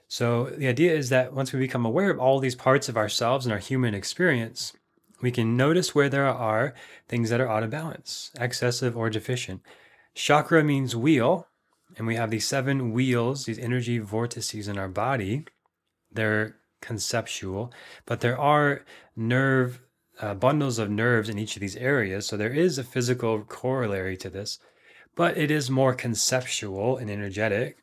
So 0.07 0.45
the 0.45 0.67
idea 0.67 0.93
is 0.93 1.09
that 1.09 1.33
once 1.33 1.53
we 1.53 1.59
become 1.59 1.85
aware 1.85 2.09
of 2.09 2.19
all 2.19 2.39
these 2.39 2.55
parts 2.55 2.89
of 2.89 2.97
ourselves 2.97 3.45
and 3.45 3.53
our 3.53 3.59
human 3.59 3.93
experience, 3.93 4.73
we 5.21 5.31
can 5.31 5.55
notice 5.55 5.95
where 5.95 6.09
there 6.09 6.27
are 6.27 6.73
things 7.07 7.29
that 7.29 7.39
are 7.39 7.49
out 7.49 7.63
of 7.63 7.69
balance, 7.69 8.31
excessive 8.39 8.97
or 8.97 9.09
deficient. 9.09 9.61
Chakra 10.13 10.63
means 10.63 10.95
wheel, 10.95 11.47
and 11.97 12.07
we 12.07 12.15
have 12.15 12.29
these 12.29 12.47
seven 12.47 12.91
wheels, 12.91 13.45
these 13.45 13.59
energy 13.59 13.99
vortices 13.99 14.67
in 14.67 14.77
our 14.77 14.89
body. 14.89 15.45
They're 16.11 16.57
conceptual, 16.81 17.71
but 18.05 18.21
there 18.21 18.37
are 18.37 18.83
nerve 19.15 19.79
uh, 20.19 20.33
bundles 20.33 20.77
of 20.77 20.89
nerves 20.89 21.29
in 21.29 21.39
each 21.39 21.55
of 21.55 21.61
these 21.61 21.75
areas. 21.77 22.25
So 22.27 22.35
there 22.35 22.53
is 22.53 22.77
a 22.77 22.83
physical 22.83 23.43
corollary 23.43 24.17
to 24.17 24.29
this, 24.29 24.59
but 25.21 25.37
it 25.37 25.51
is 25.51 25.69
more 25.69 25.93
conceptual 25.93 26.97
and 26.97 27.07
energetic. 27.07 27.77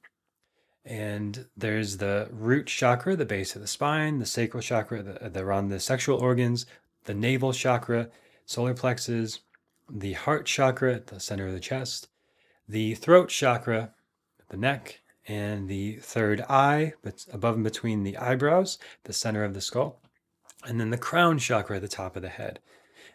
And 0.85 1.47
there's 1.57 1.99
the 1.99 2.27
root 2.33 2.67
chakra, 2.67 3.15
the 3.15 3.25
base 3.25 3.55
of 3.55 3.63
the 3.63 3.69
spine, 3.69 4.19
the 4.19 4.27
sacral 4.27 4.61
chakra, 4.61 5.05
the, 5.05 5.25
uh, 5.25 5.29
the 5.29 5.45
around 5.45 5.69
the 5.69 5.79
sexual 5.79 6.19
organs, 6.19 6.67
the 7.05 7.15
navel 7.15 7.53
chakra, 7.53 8.09
solar 8.45 8.75
plexus, 8.75 9.39
the 9.89 10.15
heart 10.15 10.47
chakra 10.47 10.93
at 10.97 11.07
the 11.07 11.21
center 11.21 11.47
of 11.47 11.53
the 11.53 11.61
chest, 11.61 12.09
the 12.69 12.97
throat 12.97 13.29
chakra, 13.29 13.93
the 14.49 14.57
neck, 14.57 14.99
and 15.29 15.69
the 15.69 15.99
third 15.99 16.41
eye, 16.49 16.95
but 17.05 17.25
above 17.33 17.55
and 17.55 17.63
between 17.63 18.03
the 18.03 18.17
eyebrows, 18.17 18.79
the 19.05 19.13
center 19.13 19.45
of 19.45 19.55
the 19.55 19.61
skull, 19.61 20.01
and 20.67 20.81
then 20.81 20.91
the 20.91 20.99
crown 20.99 21.39
chakra 21.39 21.77
at 21.77 21.83
the 21.83 21.87
top 21.87 22.17
of 22.17 22.23
the 22.23 22.31
head. 22.31 22.59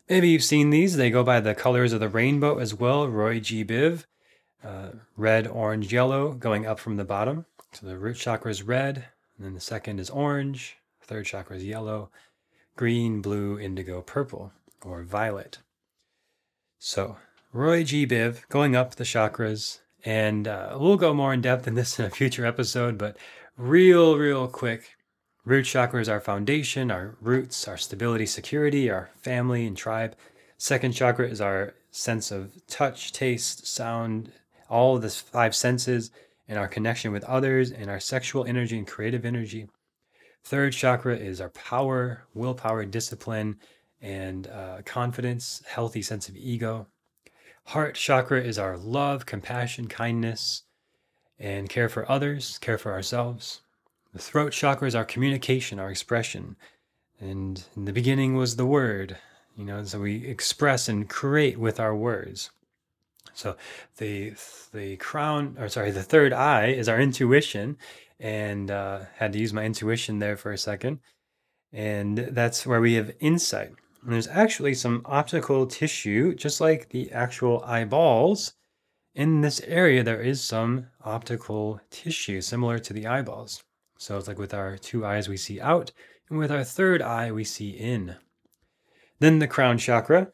Maybe 0.10 0.30
you've 0.30 0.46
seen 0.46 0.70
these. 0.70 0.96
They 0.96 1.10
go 1.10 1.26
by 1.26 1.42
the 1.42 1.54
colors 1.54 1.92
of 1.92 2.00
the 2.00 2.08
rainbow 2.08 2.60
as 2.60 2.74
well. 2.74 3.10
Roy 3.10 3.42
G. 3.42 3.66
Biv, 3.66 4.06
uh, 4.64 4.90
red, 5.18 5.48
orange, 5.48 5.92
yellow, 5.92 6.34
going 6.34 6.66
up 6.66 6.80
from 6.80 6.98
the 6.98 7.04
bottom. 7.04 7.46
So 7.74 7.88
the 7.88 7.98
root 7.98 8.18
chakra 8.18 8.52
is 8.52 8.64
red, 8.64 9.06
and 9.38 9.46
then 9.46 9.54
the 9.54 9.60
second 9.60 10.00
is 10.00 10.10
orange, 10.10 10.78
third 11.02 11.26
chakra 11.26 11.58
is 11.58 11.64
yellow, 11.64 12.10
green, 12.76 13.22
blue, 13.22 13.60
indigo, 13.60 14.02
purple, 14.02 14.52
or 14.84 15.04
violet. 15.04 15.60
So 16.80 17.18
Roy 17.52 17.84
G. 17.84 18.06
Biv 18.08 18.48
going 18.50 18.76
up 18.76 18.96
the 18.96 19.04
chakras, 19.04 19.80
and 20.04 20.48
uh, 20.48 20.76
we'll 20.80 20.98
go 20.98 21.14
more 21.14 21.34
in 21.34 21.42
depth 21.42 21.68
in 21.68 21.76
this 21.76 22.00
in 22.00 22.06
a 22.06 22.10
future 22.10 22.46
episode, 22.46 22.98
but 22.98 23.18
real, 23.58 24.18
real 24.18 24.48
quick. 24.48 24.96
Root 25.46 25.66
chakra 25.66 26.00
is 26.00 26.10
our 26.10 26.22
foundation, 26.22 26.90
our 26.90 27.16
roots, 27.22 27.68
our 27.68 27.78
stability, 27.78 28.26
security, 28.26 28.90
our 28.90 29.12
family 29.18 29.68
and 29.68 29.76
tribe. 29.76 30.16
Second 30.58 30.94
chakra 30.94 31.28
is 31.28 31.42
our 31.42 31.74
sense 31.92 32.32
of 32.32 32.66
touch, 32.68 33.12
taste, 33.12 33.68
sound, 33.68 34.32
all 34.74 34.96
of 34.96 35.04
the 35.04 35.10
five 35.10 35.56
senses 35.56 36.10
and 36.48 36.58
our 36.58 36.68
connection 36.68 37.12
with 37.12 37.24
others 37.26 37.72
and 37.72 37.90
our 37.90 38.00
sexual 38.00 38.44
energy 38.46 38.76
and 38.78 38.88
creative 38.88 39.24
energy. 39.24 39.70
Third 40.44 40.74
chakra 40.74 41.16
is 41.16 41.40
our 41.40 41.50
power, 41.50 42.26
willpower, 42.34 42.84
discipline, 42.84 43.58
and 44.02 44.48
uh, 44.48 44.82
confidence, 44.84 45.62
healthy 45.68 46.02
sense 46.02 46.28
of 46.28 46.36
ego. 46.36 46.88
Heart 47.68 47.96
chakra 47.96 48.42
is 48.42 48.58
our 48.58 48.76
love, 48.76 49.26
compassion, 49.26 49.88
kindness, 49.88 50.64
and 51.40 51.70
care 51.70 51.88
for 51.88 52.12
others, 52.12 52.58
care 52.58 52.80
for 52.80 52.92
ourselves. 52.92 53.62
The 54.12 54.20
throat 54.20 54.52
chakra 54.54 54.88
is 54.88 54.96
our 54.96 55.06
communication, 55.06 55.80
our 55.80 55.92
expression. 55.92 56.56
And 57.20 57.64
in 57.76 57.86
the 57.86 57.94
beginning 57.94 58.36
was 58.36 58.56
the 58.56 58.66
word, 58.66 59.18
you 59.56 59.66
know, 59.66 59.84
so 59.84 60.00
we 60.00 60.26
express 60.26 60.90
and 60.90 61.08
create 61.08 61.60
with 61.60 61.80
our 61.80 61.96
words. 61.96 62.50
So 63.34 63.56
the 63.98 64.34
the 64.72 64.98
crown, 64.98 65.56
or 65.60 65.70
sorry, 65.70 65.92
the 65.92 66.04
third 66.04 66.34
eye 66.34 66.68
is 66.68 66.88
our 66.88 67.00
intuition, 67.00 67.78
and 68.20 68.70
uh, 68.70 69.02
had 69.16 69.34
to 69.34 69.40
use 69.40 69.54
my 69.54 69.66
intuition 69.66 70.20
there 70.20 70.38
for 70.38 70.52
a 70.52 70.58
second, 70.58 71.00
and 71.72 72.18
that's 72.18 72.66
where 72.66 72.82
we 72.82 72.94
have 72.94 73.16
insight. 73.20 73.72
And 74.04 74.14
there's 74.14 74.28
actually 74.28 74.74
some 74.74 75.02
optical 75.06 75.66
tissue, 75.66 76.36
just 76.36 76.62
like 76.62 76.90
the 76.90 77.12
actual 77.12 77.64
eyeballs. 77.66 78.54
In 79.16 79.42
this 79.42 79.62
area, 79.62 80.04
there 80.04 80.22
is 80.22 80.42
some 80.42 80.88
optical 81.04 81.80
tissue 81.92 82.42
similar 82.42 82.80
to 82.80 82.94
the 82.94 83.08
eyeballs. 83.08 83.64
So 83.98 84.18
it's 84.18 84.28
like 84.28 84.40
with 84.40 84.54
our 84.54 84.78
two 84.78 85.06
eyes, 85.06 85.30
we 85.30 85.38
see 85.38 85.62
out, 85.62 85.92
and 86.30 86.38
with 86.38 86.52
our 86.52 86.64
third 86.64 87.02
eye, 87.02 87.32
we 87.32 87.44
see 87.44 87.70
in. 87.70 88.16
Then 89.20 89.40
the 89.40 89.48
crown 89.48 89.78
chakra, 89.78 90.32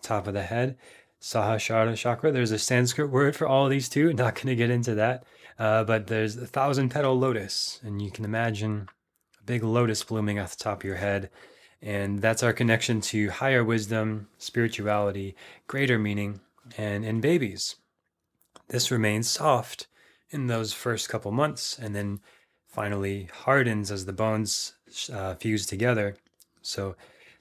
top 0.00 0.26
of 0.26 0.34
the 0.34 0.42
head, 0.42 0.76
Sahasrara 1.20 1.96
chakra. 1.96 2.32
There's 2.32 2.52
a 2.52 2.58
Sanskrit 2.58 3.10
word 3.10 3.34
for 3.34 3.46
all 3.46 3.68
these 3.68 3.88
too. 3.88 4.12
Not 4.12 4.34
going 4.36 4.46
to 4.46 4.56
get 4.56 4.70
into 4.70 4.94
that. 4.94 5.24
Uh, 5.58 5.84
but 5.84 6.06
there's 6.06 6.36
a 6.36 6.46
thousand 6.46 6.90
petal 6.90 7.18
lotus, 7.18 7.80
and 7.82 8.00
you 8.00 8.10
can 8.10 8.24
imagine 8.24 8.88
a 9.40 9.44
big 9.44 9.64
lotus 9.64 10.04
blooming 10.04 10.38
at 10.38 10.50
the 10.50 10.56
top 10.56 10.80
of 10.80 10.84
your 10.84 10.96
head. 10.96 11.30
And 11.82 12.20
that's 12.20 12.42
our 12.42 12.52
connection 12.52 13.00
to 13.02 13.30
higher 13.30 13.64
wisdom, 13.64 14.28
spirituality, 14.38 15.34
greater 15.66 15.98
meaning, 15.98 16.40
and 16.76 17.04
in 17.04 17.20
babies. 17.20 17.76
This 18.68 18.90
remains 18.90 19.28
soft 19.28 19.88
in 20.30 20.46
those 20.46 20.72
first 20.72 21.08
couple 21.08 21.32
months 21.32 21.78
and 21.78 21.94
then 21.94 22.20
finally 22.66 23.28
hardens 23.32 23.90
as 23.90 24.04
the 24.04 24.12
bones 24.12 24.74
uh, 25.12 25.34
fuse 25.34 25.66
together. 25.66 26.16
So 26.62 26.96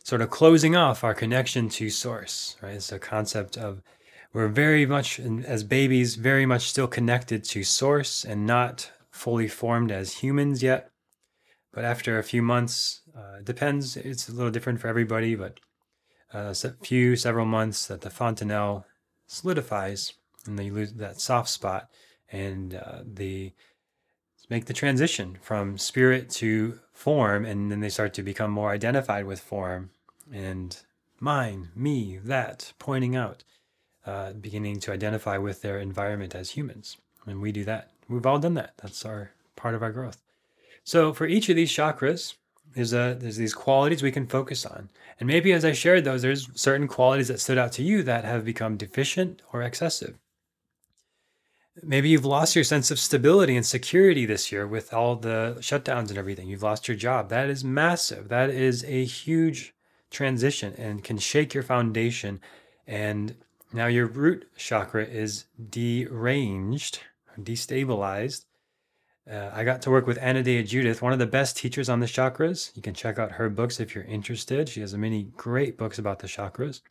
sort 0.08 0.22
of 0.22 0.30
closing 0.30 0.74
off 0.74 1.04
our 1.04 1.14
connection 1.14 1.68
to 1.68 1.90
source, 1.90 2.56
right? 2.62 2.76
It's 2.76 2.94
a 2.94 2.98
concept 2.98 3.58
of 3.58 3.82
we're 4.32 4.48
very 4.48 4.86
much, 4.86 5.20
as 5.20 5.66
babies, 5.66 6.16
very 6.16 6.46
much 6.46 6.70
still 6.70 6.88
connected 6.88 7.44
to 7.44 7.66
source 7.66 8.24
and 8.24 8.46
not 8.46 8.90
fully 9.12 9.50
formed 9.50 9.92
as 9.92 10.20
humans 10.20 10.64
yet. 10.64 10.92
but 11.74 11.84
after 11.84 12.18
a 12.18 12.24
few 12.24 12.42
months, 12.42 13.02
uh, 13.18 13.42
depends. 13.44 13.98
It's 13.98 14.30
a 14.30 14.32
little 14.32 14.50
different 14.50 14.80
for 14.80 14.88
everybody, 14.88 15.36
but 15.36 15.60
a 16.34 16.38
uh, 16.38 16.54
few 16.82 17.18
several 17.18 17.46
months 17.46 17.88
that 17.88 18.00
the 18.00 18.10
fontanelle 18.10 18.86
solidifies 19.28 20.14
and 20.46 20.58
they 20.58 20.70
lose 20.70 20.94
that 20.94 21.20
soft 21.20 21.50
spot 21.50 21.90
and 22.32 22.76
uh, 22.76 23.02
they 23.06 23.54
make 24.50 24.66
the 24.68 24.74
transition 24.74 25.38
from 25.42 25.78
spirit 25.78 26.30
to 26.30 26.80
form 26.94 27.44
and 27.46 27.70
then 27.70 27.82
they 27.82 27.90
start 27.90 28.14
to 28.14 28.24
become 28.24 28.52
more 28.52 28.72
identified 28.72 29.26
with 29.26 29.42
form 29.42 29.90
and 30.34 30.78
mine 31.20 31.70
me 31.76 32.20
that 32.24 32.74
pointing 32.80 33.16
out 33.16 33.44
uh, 34.06 34.34
beginning 34.34 34.80
to 34.80 34.92
identify 34.92 35.38
with 35.38 35.62
their 35.62 35.80
environment 35.80 36.34
as 36.34 36.52
humans. 36.52 36.98
And 37.26 37.42
we 37.42 37.52
do 37.52 37.66
that. 37.66 37.92
We've 38.08 38.26
all 38.26 38.40
done 38.40 38.54
that. 38.54 38.74
That's 38.78 39.06
our 39.06 39.32
part 39.56 39.76
of 39.76 39.84
our 39.84 39.92
growth. 39.92 40.22
So 40.84 41.14
for 41.14 41.26
each 41.26 41.50
of 41.50 41.56
these 41.56 41.72
chakras 41.72 42.36
there's 42.74 42.94
a 42.94 43.18
there's 43.20 43.38
these 43.38 43.54
qualities 43.54 44.04
we 44.04 44.12
can 44.12 44.28
focus 44.28 44.66
on. 44.66 44.90
And 45.20 45.28
maybe 45.28 45.52
as 45.52 45.66
i 45.66 45.72
shared 45.72 46.04
those 46.04 46.22
there's 46.22 46.50
certain 46.54 46.88
qualities 46.88 47.28
that 47.28 47.40
stood 47.40 47.58
out 47.58 47.72
to 47.74 47.84
you 47.84 48.04
that 48.04 48.24
have 48.24 48.46
become 48.46 48.78
deficient 48.78 49.42
or 49.52 49.62
excessive. 49.62 50.18
Maybe 51.84 52.10
you've 52.10 52.26
lost 52.26 52.56
your 52.56 52.64
sense 52.64 52.90
of 52.90 53.00
stability 53.00 53.56
and 53.56 53.66
security 53.66 54.26
this 54.26 54.52
year 54.52 54.66
with 54.66 54.94
all 54.94 55.16
the 55.16 55.58
shutdowns 55.60 56.10
and 56.10 56.18
everything. 56.18 56.48
You've 56.48 56.64
lost 56.64 56.88
your 56.88 56.98
job. 56.98 57.30
That 57.30 57.50
is 57.50 57.64
massive. 57.64 58.30
That 58.30 58.50
is 58.50 58.84
a 58.86 59.06
huge 59.06 59.74
transition 60.10 60.74
and 60.78 61.04
can 61.04 61.18
shake 61.18 61.54
your 61.54 61.64
foundation 61.64 62.40
and 62.86 63.36
now 63.74 63.88
your 63.88 64.08
root 64.08 64.48
chakra 64.56 65.04
is 65.04 65.46
deranged 65.70 67.00
destabilized 67.40 68.46
uh, 69.30 69.52
I 69.54 69.66
got 69.66 69.82
to 69.82 69.92
work 69.92 70.08
with 70.08 70.18
Anodea 70.20 70.66
Judith, 70.66 71.02
one 71.02 71.12
of 71.12 71.20
the 71.20 71.26
best 71.26 71.58
teachers 71.58 71.90
on 71.90 72.00
the 72.00 72.06
chakras. 72.06 72.74
You 72.76 72.82
can 72.82 72.94
check 72.94 73.20
out 73.20 73.34
her 73.34 73.50
books 73.50 73.80
if 73.80 73.94
you're 73.94 74.06
interested. 74.06 74.70
She 74.70 74.80
has 74.80 74.96
many 74.96 75.24
great 75.36 75.78
books 75.78 76.00
about 76.00 76.20
the 76.20 76.28
chakras. 76.28 76.82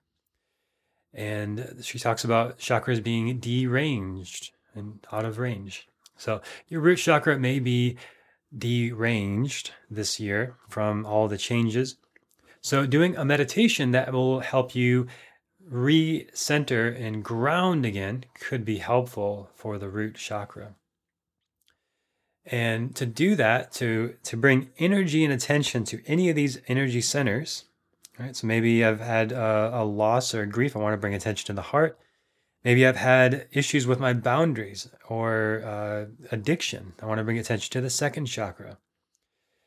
And 1.14 1.78
she 1.80 1.98
talks 1.98 2.24
about 2.24 2.58
chakras 2.58 3.02
being 3.02 3.38
deranged 3.38 4.52
and 4.74 4.98
out 5.10 5.24
of 5.24 5.38
range. 5.38 5.88
So 6.18 6.42
your 6.68 6.82
root 6.82 6.96
chakra 6.96 7.38
may 7.38 7.58
be 7.58 7.96
deranged 8.56 9.70
this 9.90 10.20
year 10.20 10.56
from 10.68 11.06
all 11.06 11.28
the 11.28 11.38
changes. 11.38 11.96
So 12.66 12.84
doing 12.84 13.16
a 13.16 13.24
meditation 13.24 13.92
that 13.92 14.12
will 14.12 14.40
help 14.40 14.74
you 14.74 15.06
recenter 15.70 17.00
and 17.00 17.22
ground 17.22 17.86
again 17.86 18.24
could 18.34 18.64
be 18.64 18.78
helpful 18.78 19.50
for 19.54 19.78
the 19.78 19.88
root 19.88 20.16
chakra. 20.16 20.74
And 22.44 22.92
to 22.96 23.06
do 23.06 23.36
that, 23.36 23.70
to 23.74 24.16
to 24.24 24.36
bring 24.36 24.70
energy 24.78 25.22
and 25.22 25.32
attention 25.32 25.84
to 25.84 26.02
any 26.06 26.28
of 26.28 26.34
these 26.34 26.60
energy 26.66 27.00
centers, 27.00 27.66
right? 28.18 28.34
So 28.34 28.48
maybe 28.48 28.84
I've 28.84 28.98
had 28.98 29.30
a, 29.30 29.70
a 29.72 29.84
loss 29.84 30.34
or 30.34 30.44
grief. 30.44 30.74
I 30.74 30.80
want 30.80 30.94
to 30.94 31.04
bring 31.04 31.14
attention 31.14 31.46
to 31.46 31.52
the 31.52 31.70
heart. 31.70 31.96
Maybe 32.64 32.84
I've 32.84 32.96
had 32.96 33.46
issues 33.52 33.86
with 33.86 34.00
my 34.00 34.12
boundaries 34.12 34.88
or 35.08 35.62
uh, 35.64 36.06
addiction. 36.32 36.94
I 37.00 37.06
want 37.06 37.18
to 37.18 37.24
bring 37.24 37.38
attention 37.38 37.70
to 37.74 37.80
the 37.80 37.90
second 37.90 38.26
chakra. 38.26 38.78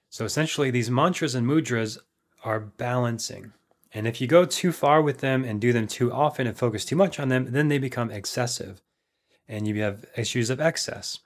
So 0.10 0.26
essentially, 0.26 0.70
these 0.70 0.92
mantras 0.92 1.34
and 1.34 1.48
mudras 1.48 1.98
are 2.44 2.60
balancing. 2.60 3.54
And 3.94 4.08
if 4.08 4.22
you 4.22 4.28
go 4.28 4.46
too 4.46 4.72
far 4.72 5.02
with 5.02 5.20
them 5.20 5.44
and 5.44 5.60
do 5.60 5.74
them 5.74 5.88
too 5.88 6.12
often 6.12 6.48
and 6.48 6.58
focus 6.58 6.86
too 6.86 6.96
much 6.96 7.20
on 7.20 7.30
them, 7.30 7.52
then 7.52 7.70
they 7.70 7.80
become 7.80 8.12
excessive 8.12 8.82
and 9.50 9.68
you 9.68 9.82
have 9.82 10.06
issues 10.16 10.50
of 10.52 10.62
excess 10.62 11.20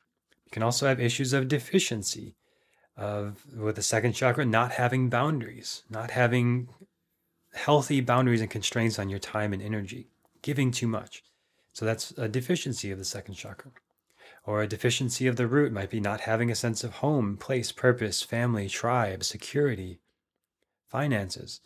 You 0.46 0.51
can 0.51 0.63
also 0.63 0.88
have 0.88 1.00
issues 1.00 1.34
of 1.34 1.50
deficiency, 1.50 2.36
of 2.96 3.46
with 3.55 3.75
the 3.75 3.84
second 3.84 4.13
chakra 4.13 4.46
not 4.46 4.74
having 4.74 5.10
boundaries, 5.10 5.84
not 5.89 6.12
having 6.12 6.70
healthy 7.53 8.01
boundaries 8.01 8.41
and 8.41 8.50
constraints 8.50 8.98
on 8.98 9.09
your 9.09 9.20
time 9.20 9.53
and 9.53 9.61
energy, 9.61 10.07
giving 10.42 10.72
too 10.72 10.87
much. 10.87 11.24
So 11.74 11.85
that's 11.85 12.11
a 12.18 12.29
deficiency 12.29 12.92
of 12.92 13.00
the 13.00 13.05
second 13.05 13.35
chakra. 13.35 13.72
Or 14.46 14.61
a 14.61 14.68
deficiency 14.68 15.27
of 15.27 15.35
the 15.35 15.48
root 15.48 15.72
might 15.72 15.90
be 15.90 16.00
not 16.00 16.22
having 16.22 16.51
a 16.51 16.55
sense 16.55 16.83
of 16.83 16.96
home, 16.96 17.37
place, 17.37 17.72
purpose, 17.72 18.22
family, 18.22 18.70
tribe, 18.70 19.24
security, 19.24 20.00
finances. 20.94 21.60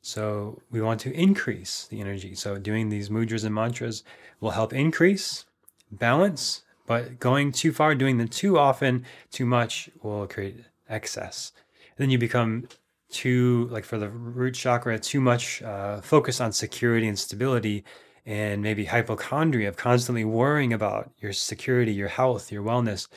So 0.00 0.24
we 0.70 0.80
want 0.80 0.98
to 1.02 1.12
increase 1.12 1.74
the 1.90 2.00
energy. 2.00 2.34
So 2.34 2.58
doing 2.58 2.88
these 2.88 3.08
mudras 3.08 3.44
and 3.44 3.54
mantras 3.54 4.02
will 4.40 4.50
help 4.60 4.72
increase 4.72 5.44
balance 5.90 6.62
but 6.86 7.20
going 7.20 7.52
too 7.52 7.72
far, 7.72 7.94
doing 7.94 8.18
them 8.18 8.28
too 8.28 8.58
often, 8.58 9.04
too 9.30 9.46
much 9.46 9.88
will 10.02 10.26
create 10.26 10.56
excess. 10.88 11.52
Then 11.96 12.10
you 12.10 12.18
become 12.18 12.68
too, 13.08 13.68
like 13.70 13.84
for 13.84 13.98
the 13.98 14.10
root 14.10 14.54
chakra, 14.54 14.98
too 14.98 15.20
much 15.20 15.62
uh, 15.62 16.00
focus 16.00 16.40
on 16.40 16.52
security 16.52 17.06
and 17.06 17.18
stability 17.18 17.84
and 18.26 18.62
maybe 18.62 18.84
hypochondria 18.84 19.68
of 19.68 19.76
constantly 19.76 20.24
worrying 20.24 20.72
about 20.72 21.10
your 21.18 21.32
security, 21.32 21.92
your 21.92 22.08
health, 22.08 22.50
your 22.50 22.62
wellness, 22.62 23.08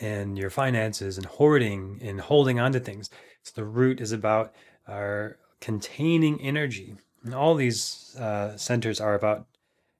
and 0.00 0.38
your 0.38 0.50
finances 0.50 1.16
and 1.18 1.26
hoarding 1.26 1.98
and 2.02 2.20
holding 2.20 2.58
on 2.58 2.72
to 2.72 2.80
things. 2.80 3.10
So 3.42 3.52
the 3.54 3.64
root 3.64 4.00
is 4.00 4.12
about 4.12 4.52
our 4.86 5.36
containing 5.60 6.40
energy. 6.40 6.94
And 7.24 7.34
all 7.34 7.54
these 7.54 8.16
uh, 8.18 8.56
centers 8.56 9.00
are 9.00 9.14
about 9.14 9.46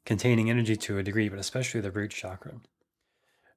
containing 0.05 0.50
energy 0.50 0.76
to 0.76 0.98
a 0.98 1.03
degree, 1.03 1.29
but 1.29 1.38
especially 1.38 1.81
the 1.81 1.90
root 1.90 2.11
chakra. 2.11 2.55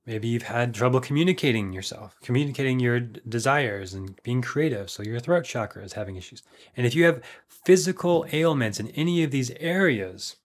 Maybe 0.06 0.28
you've 0.28 0.43
had 0.43 0.74
trouble 0.74 1.00
communicating 1.00 1.72
yourself, 1.72 2.17
communicating 2.22 2.80
your 2.80 3.00
desires 3.00 3.93
and 3.93 4.22
being 4.24 4.41
creative. 4.41 4.89
So 4.89 5.02
your 5.02 5.22
throat 5.22 5.46
chakra 5.46 5.84
is 5.84 5.93
having 5.93 6.17
issues. 6.17 6.43
And 6.76 6.86
if 6.86 6.93
you 6.93 7.06
have 7.06 7.24
physical 7.48 8.26
ailments 8.34 8.82
in 8.82 8.89
any 8.89 9.24
of 9.24 9.32
these 9.32 9.52
areas, 9.52 10.36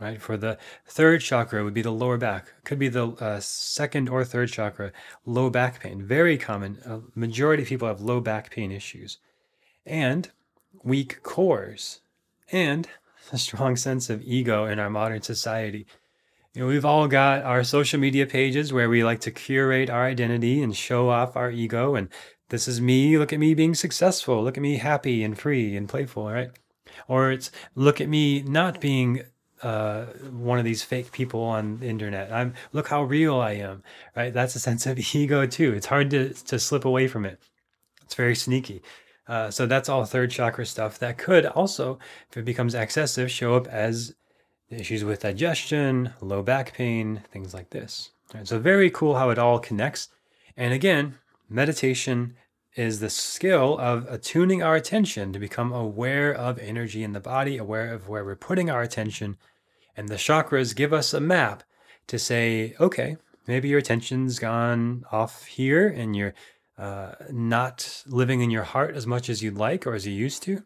right, 0.00 0.20
for 0.20 0.36
the 0.36 0.58
third 0.86 1.20
chakra 1.20 1.64
would 1.64 1.74
be 1.74 1.82
the 1.82 1.90
lower 1.90 2.18
back, 2.18 2.52
could 2.64 2.78
be 2.78 2.88
the 2.88 3.08
uh, 3.08 3.40
second 3.40 4.08
or 4.08 4.24
third 4.24 4.50
chakra, 4.50 4.92
low 5.24 5.50
back 5.50 5.80
pain. 5.80 6.02
Very 6.02 6.36
common. 6.36 6.78
A 6.84 7.00
majority 7.18 7.62
of 7.62 7.68
people 7.68 7.88
have 7.88 8.00
low 8.00 8.20
back 8.20 8.50
pain 8.50 8.72
issues. 8.72 9.18
And 9.86 10.30
weak 10.82 11.22
cores. 11.22 12.00
And 12.50 12.88
a 13.32 13.38
strong 13.38 13.76
sense 13.76 14.10
of 14.10 14.22
ego 14.22 14.66
in 14.66 14.78
our 14.78 14.90
modern 14.90 15.22
society. 15.22 15.86
You 16.54 16.62
know, 16.62 16.68
we've 16.68 16.84
all 16.84 17.08
got 17.08 17.42
our 17.42 17.64
social 17.64 17.98
media 17.98 18.26
pages 18.26 18.72
where 18.72 18.88
we 18.88 19.02
like 19.02 19.20
to 19.22 19.32
curate 19.32 19.90
our 19.90 20.04
identity 20.04 20.62
and 20.62 20.76
show 20.76 21.08
off 21.08 21.36
our 21.36 21.50
ego. 21.50 21.96
And 21.96 22.08
this 22.50 22.68
is 22.68 22.80
me. 22.80 23.18
Look 23.18 23.32
at 23.32 23.40
me 23.40 23.54
being 23.54 23.74
successful. 23.74 24.42
Look 24.44 24.56
at 24.56 24.62
me 24.62 24.76
happy 24.76 25.24
and 25.24 25.36
free 25.36 25.76
and 25.76 25.88
playful, 25.88 26.30
right? 26.30 26.50
Or 27.08 27.32
it's 27.32 27.50
look 27.74 28.00
at 28.00 28.08
me 28.08 28.42
not 28.42 28.80
being 28.80 29.22
uh, 29.62 30.04
one 30.30 30.58
of 30.58 30.64
these 30.64 30.82
fake 30.82 31.12
people 31.12 31.42
on 31.42 31.78
the 31.78 31.88
internet. 31.88 32.32
I'm 32.32 32.54
look 32.72 32.88
how 32.88 33.02
real 33.02 33.40
I 33.40 33.52
am, 33.52 33.82
right? 34.16 34.32
That's 34.32 34.54
a 34.54 34.60
sense 34.60 34.86
of 34.86 34.98
ego 35.14 35.46
too. 35.46 35.72
It's 35.72 35.86
hard 35.86 36.10
to 36.10 36.32
to 36.32 36.58
slip 36.58 36.84
away 36.84 37.08
from 37.08 37.24
it. 37.24 37.40
It's 38.02 38.14
very 38.14 38.34
sneaky. 38.34 38.82
Uh, 39.26 39.50
so 39.50 39.66
that's 39.66 39.88
all 39.88 40.04
third 40.04 40.30
chakra 40.30 40.66
stuff 40.66 40.98
that 40.98 41.16
could 41.16 41.46
also, 41.46 41.98
if 42.30 42.36
it 42.36 42.44
becomes 42.44 42.74
excessive, 42.74 43.30
show 43.30 43.54
up 43.54 43.66
as 43.68 44.14
issues 44.68 45.02
with 45.02 45.22
digestion, 45.22 46.12
low 46.20 46.42
back 46.42 46.74
pain, 46.74 47.22
things 47.30 47.54
like 47.54 47.70
this. 47.70 48.10
Right, 48.34 48.46
so 48.46 48.58
very 48.58 48.90
cool 48.90 49.16
how 49.16 49.30
it 49.30 49.38
all 49.38 49.58
connects. 49.58 50.08
And 50.56 50.74
again, 50.74 51.18
meditation 51.48 52.36
is 52.76 53.00
the 53.00 53.10
skill 53.10 53.78
of 53.78 54.06
attuning 54.08 54.62
our 54.62 54.74
attention 54.74 55.32
to 55.32 55.38
become 55.38 55.72
aware 55.72 56.32
of 56.32 56.58
energy 56.58 57.04
in 57.04 57.12
the 57.12 57.20
body, 57.20 57.56
aware 57.56 57.92
of 57.92 58.08
where 58.08 58.24
we're 58.24 58.34
putting 58.34 58.68
our 58.68 58.82
attention. 58.82 59.36
And 59.96 60.08
the 60.08 60.16
chakras 60.16 60.74
give 60.74 60.92
us 60.92 61.14
a 61.14 61.20
map 61.20 61.62
to 62.08 62.18
say, 62.18 62.74
okay, 62.80 63.16
maybe 63.46 63.68
your 63.68 63.78
attention's 63.78 64.38
gone 64.38 65.04
off 65.12 65.44
here 65.44 65.86
and 65.86 66.16
you're 66.16 66.34
uh, 66.76 67.12
not 67.30 68.02
living 68.06 68.40
in 68.40 68.50
your 68.50 68.64
heart 68.64 68.96
as 68.96 69.06
much 69.06 69.30
as 69.30 69.42
you'd 69.42 69.56
like 69.56 69.86
or 69.86 69.94
as 69.94 70.06
you 70.06 70.12
used 70.12 70.42
to. 70.42 70.64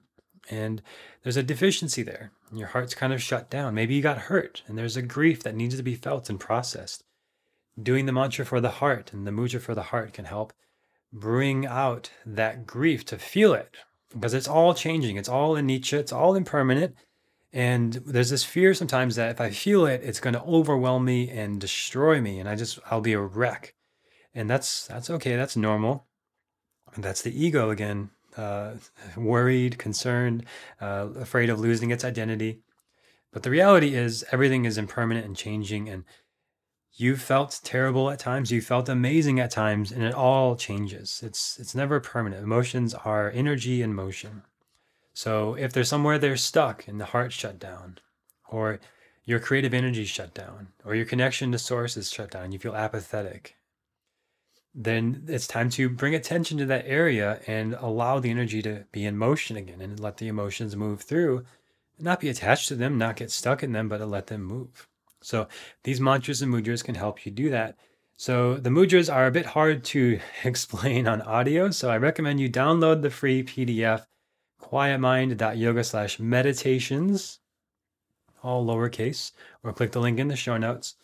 And 0.51 0.81
there's 1.23 1.37
a 1.37 1.43
deficiency 1.43 2.03
there. 2.03 2.33
Your 2.55 2.69
heart's 2.69 2.95
kind 2.95 3.13
of 3.13 3.23
shut 3.23 3.51
down. 3.51 3.75
Maybe 3.75 3.95
you 3.95 4.01
got 4.01 4.17
hurt 4.19 4.63
and 4.67 4.79
there's 4.79 4.97
a 4.97 5.03
grief 5.03 5.43
that 5.43 5.55
needs 5.55 5.77
to 5.77 5.83
be 5.83 5.95
felt 5.95 6.31
and 6.31 6.41
processed. 6.41 7.05
Doing 7.81 8.07
the 8.07 8.13
mantra 8.13 8.47
for 8.47 8.63
the 8.63 8.71
heart 8.71 9.13
and 9.13 9.27
the 9.27 9.31
mudra 9.31 9.61
for 9.61 9.75
the 9.75 9.83
heart 9.83 10.15
can 10.15 10.25
help 10.25 10.55
bring 11.13 11.67
out 11.67 12.11
that 12.27 12.67
grief 12.67 13.05
to 13.07 13.19
feel 13.19 13.55
it 13.55 13.75
because 14.13 14.35
it's 14.35 14.49
all 14.49 14.75
changing. 14.75 15.17
It's 15.17 15.29
all 15.29 15.55
anicca, 15.55 15.95
it's 15.95 16.13
all 16.13 16.35
impermanent. 16.35 16.95
And 17.53 17.95
there's 17.95 18.31
this 18.31 18.45
fear 18.45 18.75
sometimes 18.75 19.17
that 19.17 19.31
if 19.31 19.41
I 19.41 19.51
feel 19.51 19.87
it, 19.87 20.03
it's 20.05 20.21
going 20.21 20.35
to 20.35 20.43
overwhelm 20.43 21.07
me 21.07 21.31
and 21.31 21.59
destroy 21.59 22.21
me, 22.21 22.39
and 22.39 22.49
I 22.49 22.57
just, 22.57 22.79
I'll 22.91 23.01
be 23.01 23.15
a 23.15 23.21
wreck 23.21 23.75
and 24.39 24.49
that's 24.49 24.87
that's 24.87 25.11
okay. 25.11 25.37
That's 25.37 25.57
normal. 25.57 26.07
And 26.95 27.03
that's 27.05 27.23
the 27.23 27.45
ego 27.45 27.71
again, 27.71 28.11
uh, 28.37 28.75
worried, 29.17 29.79
concerned, 29.79 30.47
uh, 30.81 31.09
afraid 31.17 31.51
of 31.51 31.61
losing 31.61 31.91
its 31.91 32.05
identity. 32.05 32.61
But 33.33 33.43
the 33.43 33.51
reality 33.51 33.95
is, 33.95 34.25
everything 34.33 34.65
is 34.65 34.79
impermanent 34.79 35.27
and 35.27 35.37
changing, 35.37 35.89
and 35.89 36.05
you 37.01 37.17
felt 37.17 37.61
terrible 37.63 38.11
at 38.11 38.19
times, 38.19 38.51
you 38.51 38.61
felt 38.61 38.89
amazing 38.89 39.39
at 39.39 39.53
times, 39.53 39.93
and 39.93 40.03
it 40.03 40.15
all 40.15 40.57
changes. 40.57 41.21
It's 41.25 41.57
it's 41.59 41.75
never 41.75 42.01
permanent. 42.01 42.43
Emotions 42.43 42.93
are 42.93 43.31
energy 43.31 43.83
in 43.83 43.95
motion. 43.95 44.43
So 45.15 45.55
if 45.55 45.73
there's 45.73 45.89
somewhere 45.89 46.19
they're 46.19 46.37
stuck 46.37 46.89
and 46.89 47.01
the 47.01 47.05
heart 47.07 47.33
shut 47.33 47.61
down, 47.61 47.99
or 48.49 48.81
your 49.25 49.39
creative 49.39 49.75
energy 49.75 50.05
shut 50.05 50.35
down, 50.35 50.69
or 50.85 50.97
your 50.97 51.07
connection 51.07 51.53
to 51.53 51.59
source 51.59 51.97
is 51.97 52.11
shut 52.11 52.33
down, 52.33 52.51
you 52.51 52.59
feel 52.59 52.75
apathetic, 52.75 53.57
then 54.75 55.25
it's 55.29 55.47
time 55.47 55.71
to 55.71 55.89
bring 55.89 56.17
attention 56.17 56.59
to 56.59 56.67
that 56.67 56.87
area 56.87 57.41
and 57.47 57.75
allow 57.75 58.19
the 58.19 58.31
energy 58.31 58.61
to 58.63 58.85
be 58.91 59.05
in 59.05 59.17
motion 59.17 59.57
again 59.57 59.81
and 59.81 60.01
let 60.01 60.17
the 60.17 60.29
emotions 60.29 60.75
move 60.75 61.03
through, 61.03 61.45
not 62.01 62.19
be 62.19 62.29
attached 62.29 62.67
to 62.69 62.75
them, 62.75 62.99
not 62.99 63.17
get 63.17 63.31
stuck 63.31 63.63
in 63.63 63.71
them, 63.71 63.89
but 63.89 63.99
to 63.99 64.07
let 64.07 64.27
them 64.27 64.43
move. 64.43 64.89
So 65.21 65.49
these 65.85 66.01
mantras 66.01 66.43
and 66.43 66.53
mudras 66.53 66.85
can 66.85 66.95
help 66.95 67.27
you 67.27 67.33
do 67.33 67.51
that. 67.51 67.77
So 68.17 68.57
the 68.57 68.71
mudras 68.71 69.13
are 69.13 69.27
a 69.27 69.33
bit 69.33 69.47
hard 69.47 69.85
to 69.85 70.19
explain 70.45 71.07
on 71.07 71.23
audio, 71.23 71.71
so 71.71 71.91
I 71.91 71.99
recommend 71.99 72.41
you 72.41 72.51
download 72.51 73.03
the 73.03 73.11
free 73.11 73.43
PDF 73.43 74.07
quietmind.yoga 74.61 75.85
slash 75.85 76.19
meditations, 76.19 77.39
all 78.43 78.67
lowercase, 78.67 79.33
or 79.63 79.73
click 79.73 79.93
the 79.93 80.01
link 80.01 80.19
in 80.19 80.29
the 80.29 80.37
show 80.37 80.57
notes. 80.57 80.97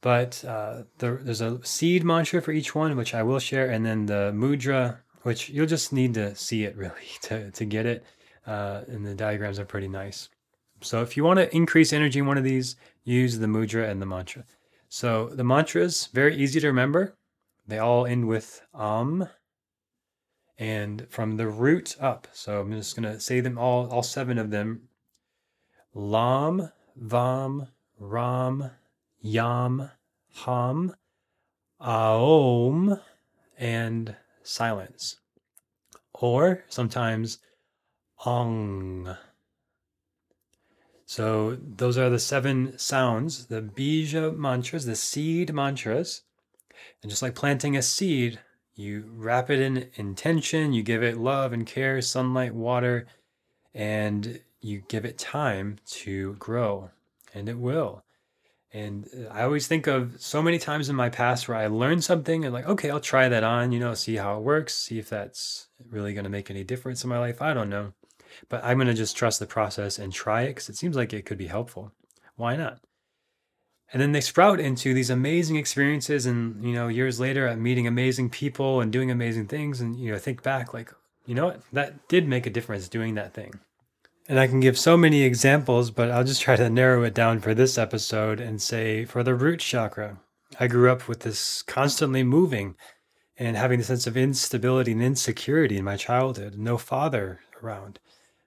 But 0.00 0.44
uh, 0.44 0.82
the, 0.98 1.18
there's 1.22 1.40
a 1.40 1.64
seed 1.64 2.04
mantra 2.04 2.42
for 2.42 2.52
each 2.52 2.74
one, 2.74 2.94
which 2.96 3.14
I 3.14 3.22
will 3.22 3.38
share, 3.38 3.70
and 3.70 3.86
then 3.86 4.06
the 4.06 4.32
mudra, 4.34 4.98
which 5.22 5.48
you'll 5.48 5.66
just 5.66 5.92
need 5.92 6.14
to 6.14 6.34
see 6.34 6.64
it 6.64 6.76
really 6.76 7.08
to, 7.22 7.50
to 7.50 7.64
get 7.64 7.86
it. 7.86 8.04
Uh, 8.46 8.82
and 8.88 9.06
the 9.06 9.14
diagrams 9.14 9.58
are 9.58 9.64
pretty 9.64 9.88
nice. 9.88 10.28
So 10.84 11.02
if 11.02 11.16
you 11.16 11.24
want 11.24 11.38
to 11.38 11.54
increase 11.54 11.92
energy 11.92 12.18
in 12.18 12.26
one 12.26 12.38
of 12.38 12.44
these, 12.44 12.76
use 13.04 13.38
the 13.38 13.46
mudra 13.46 13.88
and 13.88 14.00
the 14.02 14.06
mantra. 14.06 14.44
So 14.88 15.28
the 15.28 15.44
mantras, 15.44 16.08
very 16.12 16.36
easy 16.36 16.60
to 16.60 16.66
remember. 16.66 17.16
They 17.66 17.78
all 17.78 18.06
end 18.06 18.28
with 18.28 18.60
um 18.74 19.28
and 20.58 21.06
from 21.08 21.36
the 21.36 21.48
root 21.48 21.96
up. 22.00 22.28
So 22.32 22.60
I'm 22.60 22.72
just 22.72 22.94
going 22.94 23.10
to 23.12 23.18
say 23.18 23.40
them 23.40 23.58
all, 23.58 23.88
all 23.90 24.02
seven 24.02 24.38
of 24.38 24.50
them. 24.50 24.82
Lam, 25.94 26.70
Vam, 27.00 27.68
Ram, 27.98 28.70
Yam, 29.20 29.90
Ham, 30.44 30.94
Aom, 31.80 33.00
and 33.58 34.16
silence. 34.42 35.20
Or 36.12 36.64
sometimes 36.68 37.38
Ong. 38.26 39.16
So 41.14 41.56
those 41.62 41.96
are 41.96 42.10
the 42.10 42.18
seven 42.18 42.76
sounds, 42.76 43.46
the 43.46 43.62
bija 43.62 44.36
mantras, 44.36 44.84
the 44.84 44.96
seed 44.96 45.54
mantras. 45.54 46.22
And 47.00 47.08
just 47.08 47.22
like 47.22 47.36
planting 47.36 47.76
a 47.76 47.82
seed, 47.82 48.40
you 48.74 49.04
wrap 49.14 49.48
it 49.48 49.60
in 49.60 49.90
intention, 49.94 50.72
you 50.72 50.82
give 50.82 51.04
it 51.04 51.16
love 51.16 51.52
and 51.52 51.64
care, 51.64 52.00
sunlight, 52.00 52.52
water, 52.52 53.06
and 53.72 54.40
you 54.60 54.82
give 54.88 55.04
it 55.04 55.16
time 55.16 55.78
to 56.02 56.32
grow, 56.40 56.90
and 57.32 57.48
it 57.48 57.60
will. 57.60 58.02
And 58.72 59.08
uh, 59.16 59.32
I 59.32 59.44
always 59.44 59.68
think 59.68 59.86
of 59.86 60.20
so 60.20 60.42
many 60.42 60.58
times 60.58 60.88
in 60.88 60.96
my 60.96 61.10
past 61.10 61.46
where 61.46 61.56
I 61.56 61.68
learned 61.68 62.02
something 62.02 62.44
and 62.44 62.52
like, 62.52 62.66
okay, 62.66 62.90
I'll 62.90 62.98
try 62.98 63.28
that 63.28 63.44
on, 63.44 63.70
you 63.70 63.78
know, 63.78 63.94
see 63.94 64.16
how 64.16 64.36
it 64.36 64.42
works, 64.42 64.74
see 64.74 64.98
if 64.98 65.10
that's 65.10 65.68
really 65.88 66.12
going 66.12 66.24
to 66.24 66.28
make 66.28 66.50
any 66.50 66.64
difference 66.64 67.04
in 67.04 67.10
my 67.10 67.20
life. 67.20 67.40
I 67.40 67.54
don't 67.54 67.70
know. 67.70 67.92
But 68.48 68.64
I'm 68.64 68.76
going 68.78 68.88
to 68.88 68.94
just 68.94 69.16
trust 69.16 69.40
the 69.40 69.46
process 69.46 69.98
and 69.98 70.12
try 70.12 70.42
it 70.42 70.48
because 70.48 70.68
it 70.68 70.76
seems 70.76 70.96
like 70.96 71.12
it 71.12 71.26
could 71.26 71.38
be 71.38 71.46
helpful. 71.46 71.92
Why 72.36 72.56
not? 72.56 72.80
And 73.92 74.02
then 74.02 74.12
they 74.12 74.20
sprout 74.20 74.60
into 74.60 74.92
these 74.94 75.10
amazing 75.10 75.56
experiences. 75.56 76.26
And, 76.26 76.64
you 76.64 76.72
know, 76.72 76.88
years 76.88 77.20
later, 77.20 77.48
I'm 77.48 77.62
meeting 77.62 77.86
amazing 77.86 78.30
people 78.30 78.80
and 78.80 78.92
doing 78.92 79.10
amazing 79.10 79.46
things. 79.46 79.80
And, 79.80 79.98
you 79.98 80.10
know, 80.10 80.18
think 80.18 80.42
back 80.42 80.74
like, 80.74 80.92
you 81.26 81.34
know 81.34 81.46
what? 81.46 81.62
That 81.72 82.08
did 82.08 82.26
make 82.26 82.46
a 82.46 82.50
difference 82.50 82.88
doing 82.88 83.14
that 83.14 83.34
thing. 83.34 83.60
And 84.28 84.40
I 84.40 84.46
can 84.46 84.60
give 84.60 84.78
so 84.78 84.96
many 84.96 85.22
examples, 85.22 85.90
but 85.90 86.10
I'll 86.10 86.24
just 86.24 86.40
try 86.40 86.56
to 86.56 86.70
narrow 86.70 87.02
it 87.04 87.14
down 87.14 87.40
for 87.40 87.54
this 87.54 87.76
episode 87.76 88.40
and 88.40 88.60
say 88.60 89.04
for 89.04 89.22
the 89.22 89.34
root 89.34 89.60
chakra, 89.60 90.18
I 90.58 90.66
grew 90.66 90.90
up 90.90 91.08
with 91.08 91.20
this 91.20 91.62
constantly 91.62 92.22
moving 92.22 92.74
and 93.36 93.56
having 93.56 93.78
the 93.78 93.84
sense 93.84 94.06
of 94.06 94.16
instability 94.16 94.92
and 94.92 95.02
insecurity 95.02 95.76
in 95.76 95.84
my 95.84 95.96
childhood, 95.96 96.56
no 96.56 96.78
father 96.78 97.40
around 97.62 97.98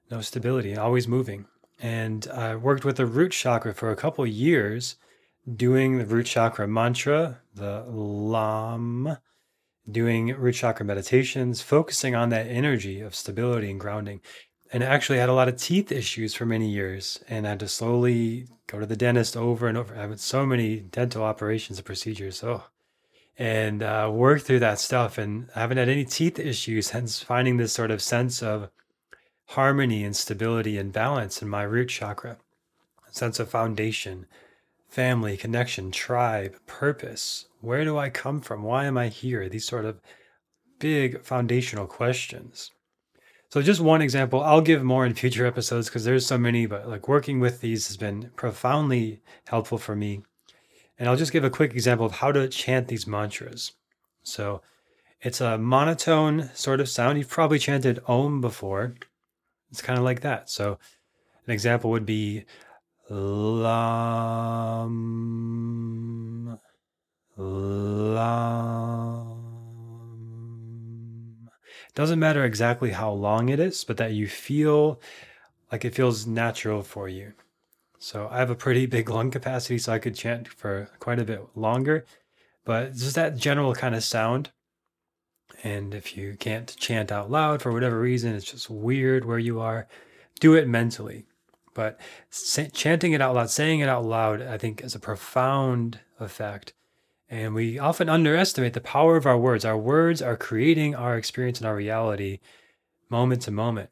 no 0.09 0.21
stability, 0.21 0.75
always 0.75 1.07
moving. 1.07 1.45
And 1.79 2.27
I 2.27 2.55
worked 2.55 2.85
with 2.85 2.97
the 2.97 3.05
root 3.05 3.31
chakra 3.31 3.73
for 3.73 3.91
a 3.91 3.95
couple 3.95 4.25
years, 4.25 4.95
doing 5.55 5.97
the 5.97 6.05
root 6.05 6.25
chakra 6.25 6.67
mantra, 6.67 7.39
the 7.53 7.83
LAM, 7.83 9.17
doing 9.89 10.33
root 10.35 10.55
chakra 10.55 10.85
meditations, 10.85 11.61
focusing 11.61 12.15
on 12.15 12.29
that 12.29 12.47
energy 12.47 13.01
of 13.01 13.15
stability 13.15 13.69
and 13.69 13.79
grounding. 13.79 14.21
And 14.73 14.83
I 14.83 14.87
actually 14.87 15.19
had 15.19 15.29
a 15.29 15.33
lot 15.33 15.47
of 15.47 15.57
teeth 15.57 15.91
issues 15.91 16.33
for 16.33 16.45
many 16.45 16.67
years, 16.67 17.23
and 17.29 17.45
I 17.45 17.51
had 17.51 17.59
to 17.61 17.67
slowly 17.67 18.47
go 18.65 18.79
to 18.79 18.85
the 18.85 18.97
dentist 18.97 19.37
over 19.37 19.67
and 19.67 19.77
over. 19.77 19.95
I 19.95 20.07
had 20.07 20.19
so 20.19 20.45
many 20.45 20.79
dental 20.79 21.23
operations 21.23 21.77
and 21.77 21.85
procedures. 21.85 22.43
Oh, 22.43 22.63
and 23.37 23.83
uh, 23.83 24.09
work 24.11 24.41
through 24.41 24.59
that 24.59 24.79
stuff. 24.79 25.17
And 25.17 25.49
I 25.55 25.61
haven't 25.61 25.77
had 25.77 25.89
any 25.89 26.05
teeth 26.05 26.39
issues, 26.39 26.89
hence 26.89 27.21
finding 27.21 27.57
this 27.57 27.73
sort 27.73 27.91
of 27.91 28.01
sense 28.01 28.41
of 28.41 28.69
harmony 29.47 30.03
and 30.03 30.15
stability 30.15 30.77
and 30.77 30.91
balance 30.91 31.41
in 31.41 31.49
my 31.49 31.63
root 31.63 31.89
chakra, 31.89 32.37
a 33.07 33.13
sense 33.13 33.39
of 33.39 33.49
foundation, 33.49 34.25
family, 34.87 35.37
connection, 35.37 35.91
tribe, 35.91 36.55
purpose. 36.65 37.45
Where 37.61 37.83
do 37.83 37.97
I 37.97 38.09
come 38.09 38.41
from? 38.41 38.63
Why 38.63 38.85
am 38.85 38.97
I 38.97 39.07
here? 39.07 39.49
These 39.49 39.65
sort 39.65 39.85
of 39.85 39.99
big 40.79 41.23
foundational 41.23 41.87
questions. 41.87 42.71
So, 43.49 43.61
just 43.61 43.79
one 43.79 44.01
example, 44.01 44.41
I'll 44.41 44.61
give 44.61 44.83
more 44.83 45.05
in 45.05 45.13
future 45.13 45.45
episodes 45.45 45.87
because 45.87 46.03
there's 46.03 46.25
so 46.25 46.37
many, 46.37 46.65
but 46.65 46.89
like 46.89 47.07
working 47.07 47.39
with 47.39 47.61
these 47.61 47.87
has 47.87 47.95
been 47.95 48.31
profoundly 48.35 49.21
helpful 49.47 49.77
for 49.77 49.95
me. 49.95 50.23
And 50.99 51.07
I'll 51.07 51.15
just 51.15 51.31
give 51.31 51.45
a 51.45 51.49
quick 51.49 51.71
example 51.71 52.05
of 52.05 52.13
how 52.13 52.33
to 52.33 52.49
chant 52.49 52.89
these 52.89 53.07
mantras. 53.07 53.71
So, 54.23 54.61
it's 55.21 55.39
a 55.39 55.57
monotone 55.57 56.49
sort 56.53 56.81
of 56.81 56.89
sound. 56.89 57.17
You've 57.17 57.29
probably 57.29 57.59
chanted 57.59 58.01
Om 58.07 58.41
before. 58.41 58.95
It's 59.71 59.81
kind 59.81 59.97
of 59.97 60.05
like 60.05 60.21
that. 60.21 60.49
So 60.49 60.79
an 61.45 61.51
example 61.51 61.91
would 61.91 62.05
be 62.05 62.45
lam 63.09 64.37
lam. 67.37 68.47
It 71.87 71.95
Doesn't 71.95 72.19
matter 72.19 72.45
exactly 72.45 72.91
how 72.91 73.11
long 73.11 73.49
it 73.49 73.59
is, 73.59 73.83
but 73.83 73.97
that 73.97 74.13
you 74.13 74.27
feel 74.27 75.01
like 75.71 75.85
it 75.85 75.95
feels 75.95 76.25
natural 76.27 76.81
for 76.83 77.09
you. 77.09 77.33
So 77.99 78.27
I 78.31 78.39
have 78.39 78.49
a 78.49 78.55
pretty 78.55 78.85
big 78.97 79.09
lung 79.09 79.31
capacity, 79.31 79.77
so 79.77 79.93
I 79.93 79.99
could 79.99 80.15
chant 80.15 80.47
for 80.47 80.89
quite 80.99 81.19
a 81.19 81.25
bit 81.25 81.41
longer. 81.55 82.05
But 82.65 82.93
just 82.93 83.15
that 83.15 83.37
general 83.37 83.73
kind 83.73 83.95
of 83.95 84.03
sound 84.03 84.51
and 85.63 85.93
if 85.93 86.15
you 86.15 86.35
can't 86.37 86.75
chant 86.77 87.11
out 87.11 87.31
loud 87.31 87.61
for 87.61 87.71
whatever 87.71 87.99
reason, 87.99 88.33
it's 88.33 88.51
just 88.51 88.69
weird 88.69 89.25
where 89.25 89.39
you 89.39 89.59
are, 89.59 89.87
do 90.39 90.55
it 90.55 90.67
mentally. 90.67 91.25
But 91.73 91.99
chanting 92.73 93.13
it 93.13 93.21
out 93.21 93.35
loud, 93.35 93.49
saying 93.49 93.81
it 93.81 93.89
out 93.89 94.05
loud, 94.05 94.41
I 94.41 94.57
think 94.57 94.81
is 94.81 94.95
a 94.95 94.99
profound 94.99 95.99
effect. 96.19 96.73
And 97.29 97.53
we 97.53 97.77
often 97.77 98.09
underestimate 98.09 98.73
the 98.73 98.81
power 98.81 99.15
of 99.15 99.25
our 99.25 99.37
words. 99.37 99.65
Our 99.65 99.77
words 99.77 100.21
are 100.21 100.37
creating 100.37 100.95
our 100.95 101.17
experience 101.17 101.59
and 101.59 101.67
our 101.67 101.75
reality 101.75 102.39
moment 103.09 103.43
to 103.43 103.51
moment. 103.51 103.89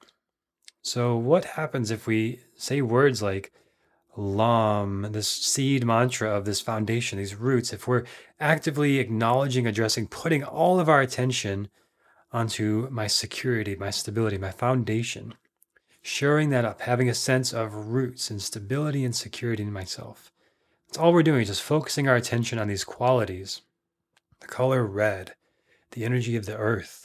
So, 0.81 1.17
what 1.17 1.45
happens 1.45 1.91
if 1.91 2.07
we 2.07 2.39
say 2.55 2.81
words 2.81 3.21
like, 3.21 3.51
lam, 4.17 5.07
this 5.11 5.27
seed 5.27 5.85
mantra 5.85 6.29
of 6.29 6.45
this 6.45 6.61
foundation, 6.61 7.17
these 7.17 7.35
roots, 7.35 7.73
if 7.73 7.87
we're 7.87 8.05
actively 8.39 8.99
acknowledging, 8.99 9.67
addressing, 9.67 10.07
putting 10.07 10.43
all 10.43 10.79
of 10.79 10.89
our 10.89 11.01
attention 11.01 11.69
onto 12.31 12.87
my 12.91 13.07
security, 13.07 13.75
my 13.75 13.89
stability, 13.89 14.37
my 14.37 14.51
foundation, 14.51 15.33
shoring 16.01 16.49
that 16.49 16.65
up, 16.65 16.81
having 16.81 17.09
a 17.09 17.13
sense 17.13 17.53
of 17.53 17.87
roots 17.87 18.29
and 18.29 18.41
stability 18.41 19.03
and 19.03 19.15
security 19.15 19.63
in 19.63 19.71
myself. 19.71 20.31
That's 20.87 20.97
all 20.97 21.13
we're 21.13 21.23
doing, 21.23 21.45
just 21.45 21.61
focusing 21.61 22.07
our 22.07 22.15
attention 22.15 22.59
on 22.59 22.67
these 22.67 22.83
qualities 22.83 23.61
the 24.41 24.47
color 24.47 24.83
red, 24.83 25.33
the 25.91 26.03
energy 26.03 26.35
of 26.35 26.45
the 26.45 26.57
earth, 26.57 27.04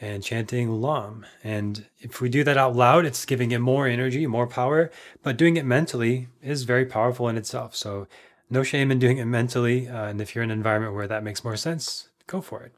and 0.00 0.22
chanting 0.22 0.80
Lam. 0.80 1.24
And 1.42 1.86
if 2.00 2.20
we 2.20 2.28
do 2.28 2.44
that 2.44 2.56
out 2.56 2.76
loud, 2.76 3.06
it's 3.06 3.24
giving 3.24 3.50
it 3.50 3.60
more 3.60 3.86
energy, 3.86 4.26
more 4.26 4.46
power. 4.46 4.90
But 5.22 5.36
doing 5.36 5.56
it 5.56 5.64
mentally 5.64 6.28
is 6.42 6.64
very 6.64 6.84
powerful 6.84 7.28
in 7.28 7.36
itself. 7.36 7.74
So 7.74 8.06
no 8.50 8.62
shame 8.62 8.90
in 8.90 8.98
doing 8.98 9.18
it 9.18 9.24
mentally. 9.24 9.88
Uh, 9.88 10.06
and 10.06 10.20
if 10.20 10.34
you're 10.34 10.44
in 10.44 10.50
an 10.50 10.58
environment 10.58 10.94
where 10.94 11.08
that 11.08 11.24
makes 11.24 11.44
more 11.44 11.56
sense, 11.56 12.08
go 12.26 12.40
for 12.40 12.62
it. 12.62 12.72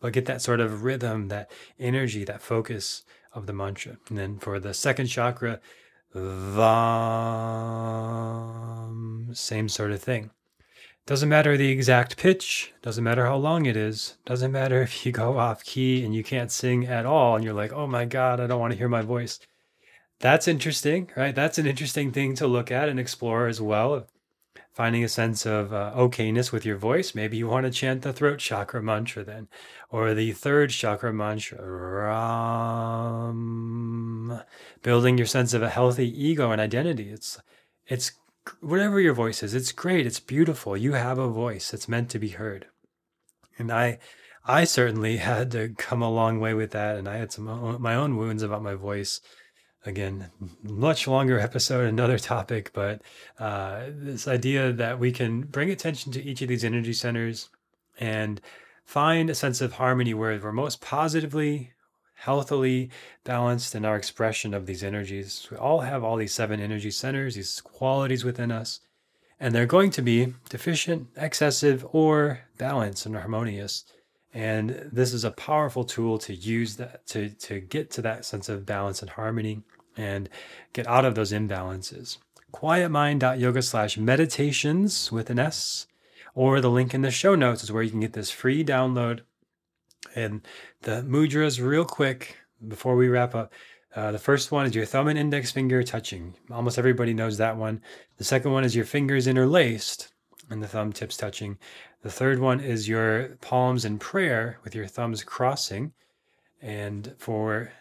But 0.00 0.12
get 0.14 0.26
that 0.26 0.42
sort 0.42 0.60
of 0.60 0.82
rhythm, 0.82 1.28
that 1.28 1.50
energy, 1.78 2.24
that 2.24 2.42
focus 2.42 3.04
of 3.32 3.46
the 3.46 3.52
mantra. 3.52 3.98
And 4.08 4.18
then 4.18 4.38
for 4.38 4.58
the 4.58 4.74
second 4.74 5.06
chakra, 5.06 5.60
Vam, 6.14 6.66
same 9.36 9.68
sort 9.68 9.92
of 9.92 10.02
thing. 10.02 10.30
Doesn't 11.04 11.28
matter 11.28 11.56
the 11.56 11.68
exact 11.68 12.16
pitch, 12.16 12.72
doesn't 12.80 13.02
matter 13.02 13.26
how 13.26 13.34
long 13.36 13.66
it 13.66 13.76
is, 13.76 14.18
doesn't 14.24 14.52
matter 14.52 14.82
if 14.82 15.04
you 15.04 15.10
go 15.10 15.36
off 15.36 15.64
key 15.64 16.04
and 16.04 16.14
you 16.14 16.22
can't 16.22 16.52
sing 16.52 16.86
at 16.86 17.06
all 17.06 17.34
and 17.34 17.44
you're 17.44 17.52
like, 17.52 17.72
oh 17.72 17.88
my 17.88 18.04
God, 18.04 18.38
I 18.38 18.46
don't 18.46 18.60
want 18.60 18.72
to 18.72 18.78
hear 18.78 18.88
my 18.88 19.02
voice. 19.02 19.40
That's 20.20 20.46
interesting, 20.46 21.10
right? 21.16 21.34
That's 21.34 21.58
an 21.58 21.66
interesting 21.66 22.12
thing 22.12 22.36
to 22.36 22.46
look 22.46 22.70
at 22.70 22.88
and 22.88 23.00
explore 23.00 23.48
as 23.48 23.60
well. 23.60 24.06
Finding 24.72 25.02
a 25.02 25.08
sense 25.08 25.44
of 25.44 25.72
uh, 25.72 25.92
okayness 25.96 26.52
with 26.52 26.64
your 26.64 26.76
voice. 26.76 27.16
Maybe 27.16 27.36
you 27.36 27.48
want 27.48 27.66
to 27.66 27.72
chant 27.72 28.02
the 28.02 28.12
throat 28.12 28.38
chakra 28.38 28.80
mantra 28.80 29.24
then, 29.24 29.48
or 29.90 30.14
the 30.14 30.30
third 30.32 30.70
chakra 30.70 31.12
mantra, 31.12 31.58
Ram. 33.26 34.40
Building 34.82 35.18
your 35.18 35.26
sense 35.26 35.52
of 35.52 35.62
a 35.62 35.68
healthy 35.68 36.08
ego 36.08 36.52
and 36.52 36.60
identity. 36.60 37.10
It's, 37.10 37.38
it's 37.86 38.12
whatever 38.60 39.00
your 39.00 39.14
voice 39.14 39.42
is, 39.42 39.54
it's 39.54 39.72
great. 39.72 40.06
It's 40.06 40.20
beautiful. 40.20 40.76
You 40.76 40.92
have 40.92 41.18
a 41.18 41.28
voice. 41.28 41.72
It's 41.72 41.88
meant 41.88 42.10
to 42.10 42.18
be 42.18 42.30
heard. 42.30 42.66
And 43.58 43.70
I, 43.70 43.98
I 44.44 44.64
certainly 44.64 45.16
had 45.18 45.50
to 45.52 45.70
come 45.70 46.02
a 46.02 46.10
long 46.10 46.40
way 46.40 46.54
with 46.54 46.72
that. 46.72 46.96
And 46.96 47.08
I 47.08 47.16
had 47.16 47.32
some 47.32 47.80
my 47.80 47.94
own 47.94 48.16
wounds 48.16 48.42
about 48.42 48.62
my 48.62 48.74
voice. 48.74 49.20
Again, 49.84 50.30
much 50.62 51.08
longer 51.08 51.40
episode, 51.40 51.88
another 51.88 52.16
topic, 52.16 52.70
but 52.72 53.02
uh, 53.40 53.86
this 53.88 54.28
idea 54.28 54.72
that 54.72 55.00
we 55.00 55.10
can 55.10 55.40
bring 55.40 55.70
attention 55.70 56.12
to 56.12 56.22
each 56.22 56.40
of 56.40 56.46
these 56.46 56.62
energy 56.62 56.92
centers 56.92 57.48
and 57.98 58.40
find 58.84 59.28
a 59.28 59.34
sense 59.34 59.60
of 59.60 59.72
harmony 59.72 60.14
where 60.14 60.38
we're 60.38 60.52
most 60.52 60.80
positively 60.80 61.72
healthily 62.24 62.88
balanced 63.24 63.74
in 63.74 63.84
our 63.84 63.96
expression 63.96 64.54
of 64.54 64.66
these 64.66 64.84
energies. 64.84 65.48
We 65.50 65.56
all 65.56 65.80
have 65.80 66.04
all 66.04 66.16
these 66.16 66.32
seven 66.32 66.60
energy 66.60 66.92
centers, 66.92 67.34
these 67.34 67.60
qualities 67.60 68.24
within 68.24 68.52
us, 68.52 68.78
and 69.40 69.52
they're 69.52 69.66
going 69.66 69.90
to 69.90 70.02
be 70.02 70.34
deficient, 70.48 71.08
excessive, 71.16 71.84
or 71.90 72.42
balanced 72.58 73.06
and 73.06 73.16
harmonious. 73.16 73.84
And 74.32 74.88
this 74.92 75.12
is 75.12 75.24
a 75.24 75.32
powerful 75.32 75.82
tool 75.82 76.16
to 76.18 76.32
use 76.32 76.76
that 76.76 77.04
to, 77.08 77.30
to 77.30 77.58
get 77.58 77.90
to 77.92 78.02
that 78.02 78.24
sense 78.24 78.48
of 78.48 78.64
balance 78.64 79.02
and 79.02 79.10
harmony 79.10 79.62
and 79.96 80.28
get 80.72 80.86
out 80.86 81.04
of 81.04 81.16
those 81.16 81.32
imbalances. 81.32 82.18
Quietmind.yoga 82.54 83.62
slash 83.62 83.98
meditations 83.98 85.10
with 85.10 85.28
an 85.28 85.40
S, 85.40 85.88
or 86.36 86.60
the 86.60 86.70
link 86.70 86.94
in 86.94 87.02
the 87.02 87.10
show 87.10 87.34
notes 87.34 87.64
is 87.64 87.72
where 87.72 87.82
you 87.82 87.90
can 87.90 88.00
get 88.00 88.12
this 88.12 88.30
free 88.30 88.64
download 88.64 89.22
and 90.14 90.46
the 90.82 91.02
mudras, 91.02 91.64
real 91.64 91.84
quick, 91.84 92.36
before 92.68 92.96
we 92.96 93.08
wrap 93.08 93.34
up. 93.34 93.52
Uh, 93.94 94.10
the 94.10 94.18
first 94.18 94.50
one 94.50 94.64
is 94.64 94.74
your 94.74 94.86
thumb 94.86 95.08
and 95.08 95.18
index 95.18 95.50
finger 95.50 95.82
touching. 95.82 96.34
Almost 96.50 96.78
everybody 96.78 97.12
knows 97.12 97.36
that 97.38 97.56
one. 97.56 97.82
The 98.16 98.24
second 98.24 98.52
one 98.52 98.64
is 98.64 98.74
your 98.74 98.86
fingers 98.86 99.26
interlaced 99.26 100.12
and 100.50 100.62
the 100.62 100.68
thumb 100.68 100.92
tips 100.92 101.16
touching. 101.16 101.58
The 102.02 102.10
third 102.10 102.38
one 102.38 102.60
is 102.60 102.88
your 102.88 103.36
palms 103.40 103.84
in 103.84 103.98
prayer 103.98 104.58
with 104.64 104.74
your 104.74 104.86
thumbs 104.86 105.22
crossing. 105.22 105.92
And 106.62 107.14
for 107.18 107.72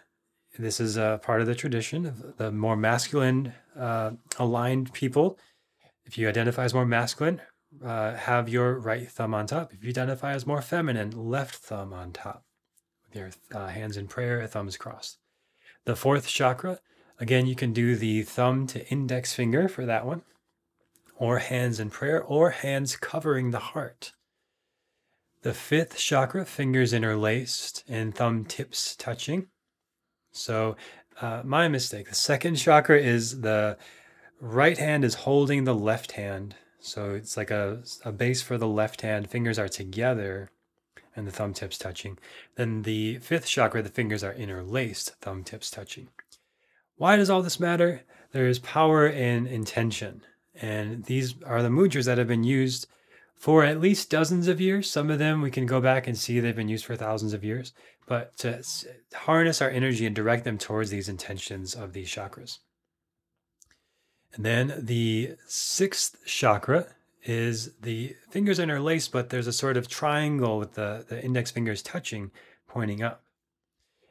this 0.60 0.80
is 0.80 0.98
a 0.98 1.20
part 1.24 1.42
of 1.42 1.48
the 1.48 1.56
tradition 1.56 2.06
of 2.06 2.38
the 2.38 2.52
more 2.52 2.76
masculine 2.76 3.54
uh, 3.78 4.12
aligned 4.38 4.92
people. 4.94 5.40
If 6.06 6.18
you 6.18 6.28
identify 6.28 6.66
as 6.66 6.74
more 6.74 6.86
masculine, 6.86 7.42
uh, 7.84 8.16
have 8.16 8.50
your 8.50 8.80
right 8.80 9.10
thumb 9.10 9.34
on 9.34 9.48
top. 9.48 9.74
If 9.74 9.84
you 9.84 9.90
identify 9.90 10.34
as 10.34 10.46
more 10.46 10.62
feminine, 10.62 11.12
left 11.12 11.56
thumb 11.56 11.94
on 11.94 12.12
top. 12.12 12.44
With 13.06 13.16
your 13.16 13.32
uh, 13.54 13.68
hands 13.68 13.98
in 13.98 14.08
prayer, 14.08 14.46
thumbs 14.48 14.78
crossed. 14.78 15.18
The 15.86 15.96
fourth 15.96 16.28
chakra, 16.28 16.80
again, 17.20 17.48
you 17.48 17.56
can 17.56 17.74
do 17.74 17.96
the 17.96 18.24
thumb 18.24 18.68
to 18.68 18.88
index 18.90 19.34
finger 19.34 19.68
for 19.68 19.86
that 19.86 20.06
one, 20.06 20.22
or 21.16 21.40
hands 21.40 21.80
in 21.80 21.90
prayer, 21.90 22.22
or 22.22 22.52
hands 22.52 22.96
covering 22.96 23.52
the 23.52 23.60
heart. 23.60 24.14
The 25.42 25.54
fifth 25.54 25.98
chakra, 25.98 26.46
fingers 26.46 26.94
interlaced 26.94 27.84
and 27.88 28.14
thumb 28.14 28.46
tips 28.46 28.96
touching. 28.96 29.48
So, 30.32 30.76
uh, 31.20 31.42
my 31.44 31.68
mistake. 31.68 32.10
The 32.10 32.16
second 32.16 32.56
chakra 32.56 33.00
is 33.00 33.42
the 33.42 33.78
right 34.40 34.78
hand 34.78 35.04
is 35.04 35.16
holding 35.16 35.64
the 35.64 35.76
left 35.76 36.14
hand 36.14 36.56
so 36.82 37.14
it's 37.14 37.38
like 37.38 37.52
a, 37.52 37.84
a 38.04 38.12
base 38.12 38.42
for 38.42 38.58
the 38.58 38.68
left 38.68 39.02
hand. 39.02 39.30
Fingers 39.30 39.60
are 39.60 39.70
together 39.70 40.50
and 41.16 41.28
the 41.28 41.32
thumb 41.32 41.54
tips 41.54 41.78
touching. 41.78 42.18
Then 42.56 42.82
the 42.82 43.20
fifth 43.20 43.46
chakra, 43.48 43.82
the 43.82 43.90
fingers 43.90 44.24
are 44.24 44.34
interlaced, 44.34 45.16
thumb 45.22 45.44
tips 45.44 45.70
touching. 45.70 46.10
Why 46.96 47.16
does 47.16 47.30
all 47.30 47.42
this 47.42 47.60
matter? 47.60 48.02
There 48.32 48.48
is 48.48 48.60
power 48.60 49.08
in 49.08 49.46
intention. 49.46 50.22
And 50.56 51.06
these 51.06 51.36
are 51.46 51.62
the 51.62 51.70
mudras 51.70 52.06
that 52.06 52.18
have 52.18 52.28
been 52.28 52.44
used 52.44 52.88
for 53.36 53.64
at 53.64 53.80
least 53.80 54.10
dozens 54.10 54.48
of 54.48 54.62
years. 54.62 54.90
Some 54.90 55.10
of 55.10 55.20
them 55.20 55.42
we 55.42 55.52
can 55.52 55.66
go 55.66 55.82
back 55.82 56.08
and 56.08 56.18
see 56.18 56.40
they've 56.40 56.56
been 56.56 56.70
used 56.70 56.86
for 56.86 56.96
thousands 56.96 57.34
of 57.34 57.44
years. 57.44 57.74
But 58.08 58.38
to 58.38 58.64
harness 59.14 59.62
our 59.62 59.70
energy 59.70 60.06
and 60.06 60.16
direct 60.16 60.44
them 60.44 60.58
towards 60.58 60.90
these 60.90 61.10
intentions 61.10 61.76
of 61.76 61.94
these 61.94 62.10
chakras. 62.10 62.60
And 64.34 64.46
then 64.46 64.74
the 64.78 65.36
sixth 65.48 66.18
chakra 66.26 66.88
is 67.24 67.74
the 67.82 68.16
fingers 68.30 68.60
interlaced, 68.60 69.12
but 69.12 69.30
there's 69.30 69.48
a 69.48 69.54
sort 69.54 69.78
of 69.78 69.88
triangle 69.88 70.58
with 70.58 70.74
the, 70.74 71.06
the 71.08 71.24
index 71.24 71.52
fingers 71.52 71.82
touching, 71.82 72.32
pointing 72.68 73.04
up. 73.04 73.24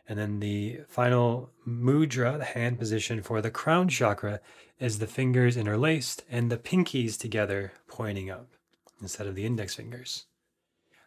And 0.09 0.19
then 0.19 0.41
the 0.41 0.81
final 0.89 1.51
mudra, 1.67 2.37
the 2.37 2.45
hand 2.45 2.79
position 2.79 3.23
for 3.23 3.41
the 3.41 3.51
crown 3.51 3.89
chakra, 3.89 4.41
is 4.79 4.99
the 4.99 5.07
fingers 5.07 5.57
interlaced 5.57 6.25
and 6.31 6.51
the 6.51 6.57
pinkies 6.57 7.19
together 7.19 7.73
pointing 7.87 8.31
up 8.31 8.49
instead 9.01 9.27
of 9.27 9.35
the 9.35 9.47
index 9.47 9.75
fingers. 9.75 10.25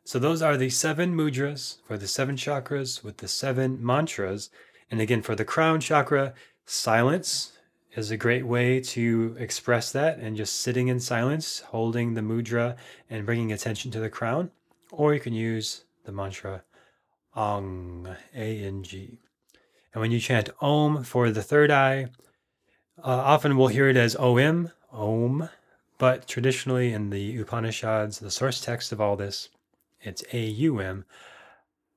So 0.05 0.19
those 0.19 0.41
are 0.41 0.57
the 0.57 0.69
seven 0.69 1.15
mudras 1.15 1.77
for 1.85 1.97
the 1.97 2.07
seven 2.07 2.35
chakras 2.35 3.03
with 3.03 3.17
the 3.17 3.27
seven 3.27 3.83
mantras. 3.83 4.49
And 4.91 4.99
again, 4.99 5.21
for 5.21 5.35
the 5.35 5.45
crown 5.45 5.79
chakra, 5.79 6.33
silence, 6.65 7.53
is 7.95 8.11
a 8.11 8.17
great 8.17 8.45
way 8.45 8.79
to 8.79 9.35
express 9.39 9.91
that 9.91 10.17
and 10.17 10.35
just 10.35 10.61
sitting 10.61 10.87
in 10.87 10.99
silence, 10.99 11.59
holding 11.59 12.13
the 12.13 12.21
mudra 12.21 12.75
and 13.09 13.25
bringing 13.25 13.51
attention 13.51 13.91
to 13.91 13.99
the 13.99 14.09
crown. 14.09 14.51
Or 14.91 15.13
you 15.13 15.19
can 15.19 15.33
use 15.33 15.85
the 16.05 16.11
mantra 16.11 16.63
Ang, 17.35 18.07
A 18.35 18.63
N 18.63 18.83
G. 18.83 19.19
And 19.93 20.01
when 20.01 20.11
you 20.11 20.19
chant 20.19 20.49
Om 20.61 21.03
for 21.03 21.29
the 21.29 21.43
third 21.43 21.71
eye, 21.71 22.07
uh, 22.97 23.07
often 23.07 23.57
we'll 23.57 23.67
hear 23.67 23.89
it 23.89 23.97
as 23.97 24.15
OM, 24.15 24.71
Om, 24.91 25.49
but 25.97 26.27
traditionally 26.27 26.93
in 26.93 27.09
the 27.09 27.37
Upanishads, 27.37 28.19
the 28.19 28.31
source 28.31 28.61
text 28.61 28.91
of 28.91 29.01
all 29.01 29.15
this, 29.15 29.49
it's 30.01 30.23
A 30.33 30.41
U 30.41 30.79
M, 30.79 31.05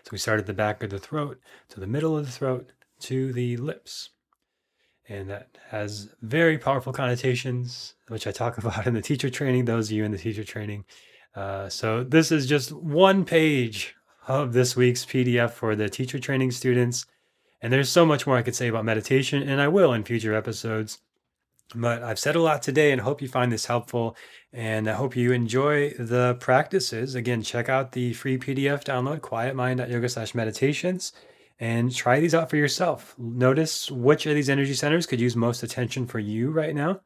So 0.04 0.10
we 0.12 0.18
start 0.18 0.40
at 0.40 0.48
the 0.48 0.54
back 0.54 0.84
of 0.84 0.90
the 0.90 1.00
throat 1.00 1.40
to 1.70 1.80
the 1.80 1.88
middle 1.88 2.18
of 2.18 2.26
the 2.26 2.32
throat 2.32 2.72
to 3.02 3.32
the 3.32 3.58
lips. 3.58 4.10
And 5.08 5.30
that 5.30 5.58
has 5.70 6.10
very 6.22 6.58
powerful 6.58 6.94
connotations, 6.94 7.96
which 8.08 8.26
I 8.26 8.32
talk 8.32 8.58
about 8.60 8.88
in 8.88 8.94
the 8.94 9.02
teacher 9.02 9.30
training, 9.30 9.66
those 9.66 9.90
of 9.90 9.98
you 9.98 10.04
in 10.04 10.12
the 10.12 10.18
teacher 10.18 10.44
training. 10.44 10.86
Uh, 11.36 11.70
so 11.70 12.04
this 12.04 12.32
is 12.32 12.48
just 12.48 12.72
one 12.72 13.26
page 13.26 13.96
of 14.28 14.54
this 14.54 14.76
week's 14.76 15.06
PDF 15.06 15.52
for 15.52 15.76
the 15.76 15.90
teacher 15.90 16.20
training 16.20 16.52
students. 16.52 17.06
And 17.62 17.72
there's 17.72 17.90
so 17.90 18.06
much 18.06 18.28
more 18.28 18.38
I 18.38 18.42
could 18.42 18.56
say 18.56 18.68
about 18.68 18.86
meditation, 18.86 19.48
and 19.48 19.62
I 19.62 19.68
will 19.68 19.94
in 19.94 20.04
future 20.04 20.34
episodes. 20.34 21.00
But 21.76 22.04
I've 22.04 22.20
said 22.20 22.36
a 22.36 22.42
lot 22.42 22.62
today 22.62 22.92
and 22.92 23.02
hope 23.02 23.22
you 23.22 23.28
find 23.28 23.52
this 23.52 23.66
helpful. 23.66 24.16
And 24.52 24.88
I 24.88 24.94
hope 24.94 25.16
you 25.16 25.32
enjoy 25.32 25.92
the 25.92 26.36
practices. 26.40 27.16
Again, 27.16 27.42
check 27.42 27.70
out 27.70 27.94
the 27.94 28.14
free 28.14 28.38
PDF 28.38 28.84
download, 28.84 29.22
quietmind.yoga 29.22 30.10
slash 30.10 30.36
meditations, 30.36 31.14
and 31.60 31.94
try 31.94 32.20
these 32.20 32.36
out 32.36 32.50
for 32.50 32.58
yourself. 32.58 33.16
Notice 33.18 33.90
which 33.90 34.26
of 34.26 34.36
these 34.36 34.50
energy 34.50 34.74
centers 34.74 35.08
could 35.08 35.20
use 35.20 35.36
most 35.36 35.64
attention 35.64 36.06
for 36.06 36.20
you 36.20 36.52
right 36.52 36.76
now 36.76 37.02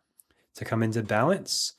to 0.55 0.65
come 0.65 0.83
into 0.83 1.01
balance. 1.01 1.73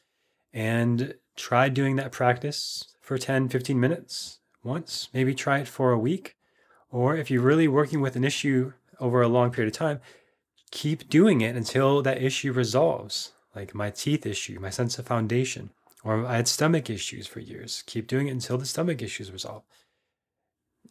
And 0.55 1.15
try 1.37 1.69
doing 1.69 1.97
that 1.97 2.13
practice 2.13 2.95
for 3.01 3.19
10, 3.19 3.49
15 3.49 3.79
minutes 3.79 4.41
once. 4.63 5.09
Maybe 5.13 5.35
try 5.35 5.59
it 5.59 5.69
for 5.69 5.93
a 5.93 5.99
week. 5.99 6.37
Or 6.91 7.17
if 7.17 7.31
you're 7.31 7.43
really 7.43 7.69
working 7.69 8.01
with 8.01 8.17
an 8.17 8.25
issue 8.25 8.73
over 8.99 9.23
a 9.23 9.29
long 9.29 9.51
period 9.51 9.73
of 9.73 9.79
time, 9.79 10.01
keep 10.71 11.09
doing 11.09 11.41
it 11.41 11.57
until 11.57 12.03
that 12.03 12.23
issue 12.23 12.53
resolves. 12.53 13.33
Like 13.55 13.75
my 13.75 13.91
teeth 13.91 14.27
issue, 14.27 14.61
my 14.61 14.71
sense 14.71 14.99
of 14.99 15.07
foundation, 15.07 15.71
or 16.05 16.25
I 16.27 16.37
had 16.37 16.49
stomach 16.49 16.91
issues 16.91 17.27
for 17.27 17.41
years. 17.41 17.83
Keep 17.87 18.07
doing 18.07 18.29
it 18.29 18.33
until 18.33 18.59
the 18.59 18.67
stomach 18.67 19.03
issues 19.03 19.33
resolve. 19.33 19.63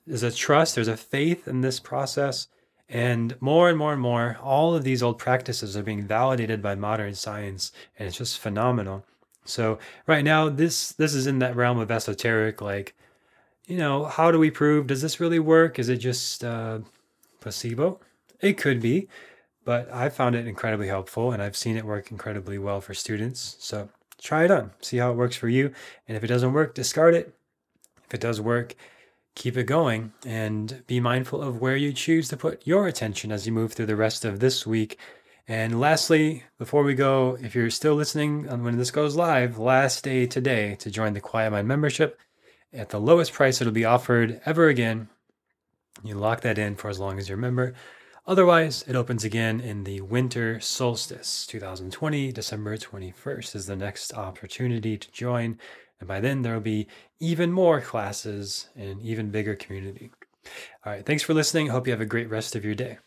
There's 0.06 0.24
a 0.24 0.32
trust, 0.32 0.76
there's 0.76 0.88
a 0.88 0.98
faith 0.98 1.48
in 1.48 1.62
this 1.62 1.80
process. 1.80 2.48
And 2.90 3.36
more 3.42 3.70
and 3.70 3.78
more 3.78 3.92
and 3.94 4.02
more, 4.02 4.38
all 4.42 4.74
of 4.74 4.84
these 4.84 5.04
old 5.04 5.18
practices 5.18 5.76
are 5.76 5.84
being 5.84 6.08
validated 6.08 6.62
by 6.62 6.76
modern 6.76 7.16
science, 7.16 7.74
and 8.00 8.08
it's 8.08 8.18
just 8.18 8.40
phenomenal. 8.40 9.06
So 9.44 9.78
right 10.08 10.24
now, 10.24 10.48
this 10.50 10.94
this 10.94 11.14
is 11.14 11.28
in 11.28 11.40
that 11.40 11.56
realm 11.56 11.80
of 11.80 11.92
esoteric, 11.92 12.62
like, 12.62 12.96
you 13.66 13.78
know, 13.78 14.06
how 14.06 14.32
do 14.32 14.40
we 14.40 14.52
prove? 14.52 14.88
Does 14.88 15.02
this 15.02 15.20
really 15.20 15.40
work? 15.40 15.80
Is 15.80 15.90
it 15.90 15.98
just 15.98 16.46
uh, 16.46 16.80
placebo. 17.48 18.00
It 18.42 18.58
could 18.58 18.82
be, 18.82 19.08
but 19.68 19.94
I 19.94 20.08
found 20.08 20.34
it 20.34 20.48
incredibly 20.48 20.88
helpful 20.88 21.34
and 21.34 21.44
I've 21.44 21.58
seen 21.58 21.76
it 21.76 21.84
work 21.84 22.10
incredibly 22.10 22.58
well 22.58 22.80
for 22.80 22.94
students. 22.94 23.58
So 23.60 23.90
try 24.18 24.46
it 24.46 24.52
on, 24.52 24.72
see 24.80 24.96
how 24.96 25.12
it 25.12 25.18
works 25.18 25.36
for 25.36 25.50
you. 25.50 25.74
And 26.08 26.16
if 26.16 26.24
it 26.24 26.28
doesn't 26.28 26.54
work, 26.54 26.74
discard 26.74 27.14
it. 27.14 27.36
If 28.06 28.14
it 28.14 28.22
does 28.22 28.40
work, 28.40 28.76
keep 29.36 29.58
it 29.58 29.66
going 29.66 30.14
and 30.26 30.84
be 30.88 31.02
mindful 31.02 31.42
of 31.42 31.60
where 31.60 31.76
you 31.76 31.92
choose 31.92 32.30
to 32.30 32.38
put 32.38 32.66
your 32.66 32.88
attention 32.88 33.30
as 33.30 33.46
you 33.46 33.52
move 33.52 33.74
through 33.74 33.88
the 33.88 33.98
rest 33.98 34.24
of 34.24 34.40
this 34.40 34.66
week. 34.66 34.98
And 35.50 35.82
lastly, 35.82 36.46
before 36.58 36.84
we 36.84 36.96
go, 36.96 37.38
if 37.42 37.54
you're 37.54 37.70
still 37.70 37.96
listening 37.96 38.46
when 38.64 38.78
this 38.78 38.90
goes 38.90 39.18
live, 39.18 39.58
last 39.58 40.02
day 40.02 40.28
today 40.28 40.76
to 40.76 40.90
join 40.90 41.12
the 41.12 41.20
Quiet 41.20 41.52
Mind 41.52 41.68
membership 41.68 42.18
at 42.72 42.88
the 42.88 43.02
lowest 43.02 43.34
price 43.34 43.60
it'll 43.60 43.74
be 43.74 43.84
offered 43.84 44.40
ever 44.46 44.70
again. 44.70 45.10
You 46.06 46.16
lock 46.16 46.40
that 46.42 46.58
in 46.58 46.78
for 46.78 46.88
as 46.88 47.02
long 47.02 47.20
as 47.20 47.28
you're 47.28 47.38
a 47.38 47.42
member. 47.42 47.74
Otherwise, 48.28 48.84
it 48.88 48.96
opens 48.96 49.24
again 49.24 49.62
in 49.62 49.86
the 49.86 50.02
winter 50.02 50.60
solstice, 50.60 51.48
2020, 51.48 52.34
December 52.34 52.76
21st 52.76 53.56
is 53.56 53.66
the 53.68 53.76
next 53.76 54.14
opportunity 54.14 54.98
to 54.98 55.10
join. 55.12 55.58
And 56.02 56.10
by 56.10 56.20
then, 56.20 56.42
there 56.42 56.54
will 56.54 56.60
be 56.60 56.88
even 57.22 57.54
more 57.54 57.80
classes 57.80 58.68
and 58.76 58.90
an 58.90 59.02
even 59.02 59.32
bigger 59.32 59.56
community. 59.56 60.12
All 60.86 60.92
right. 60.92 61.06
Thanks 61.06 61.24
for 61.24 61.34
listening. 61.34 61.68
Hope 61.68 61.88
you 61.88 61.94
have 61.94 62.02
a 62.02 62.06
great 62.06 62.30
rest 62.30 62.54
of 62.54 62.66
your 62.66 62.76
day. 62.76 62.98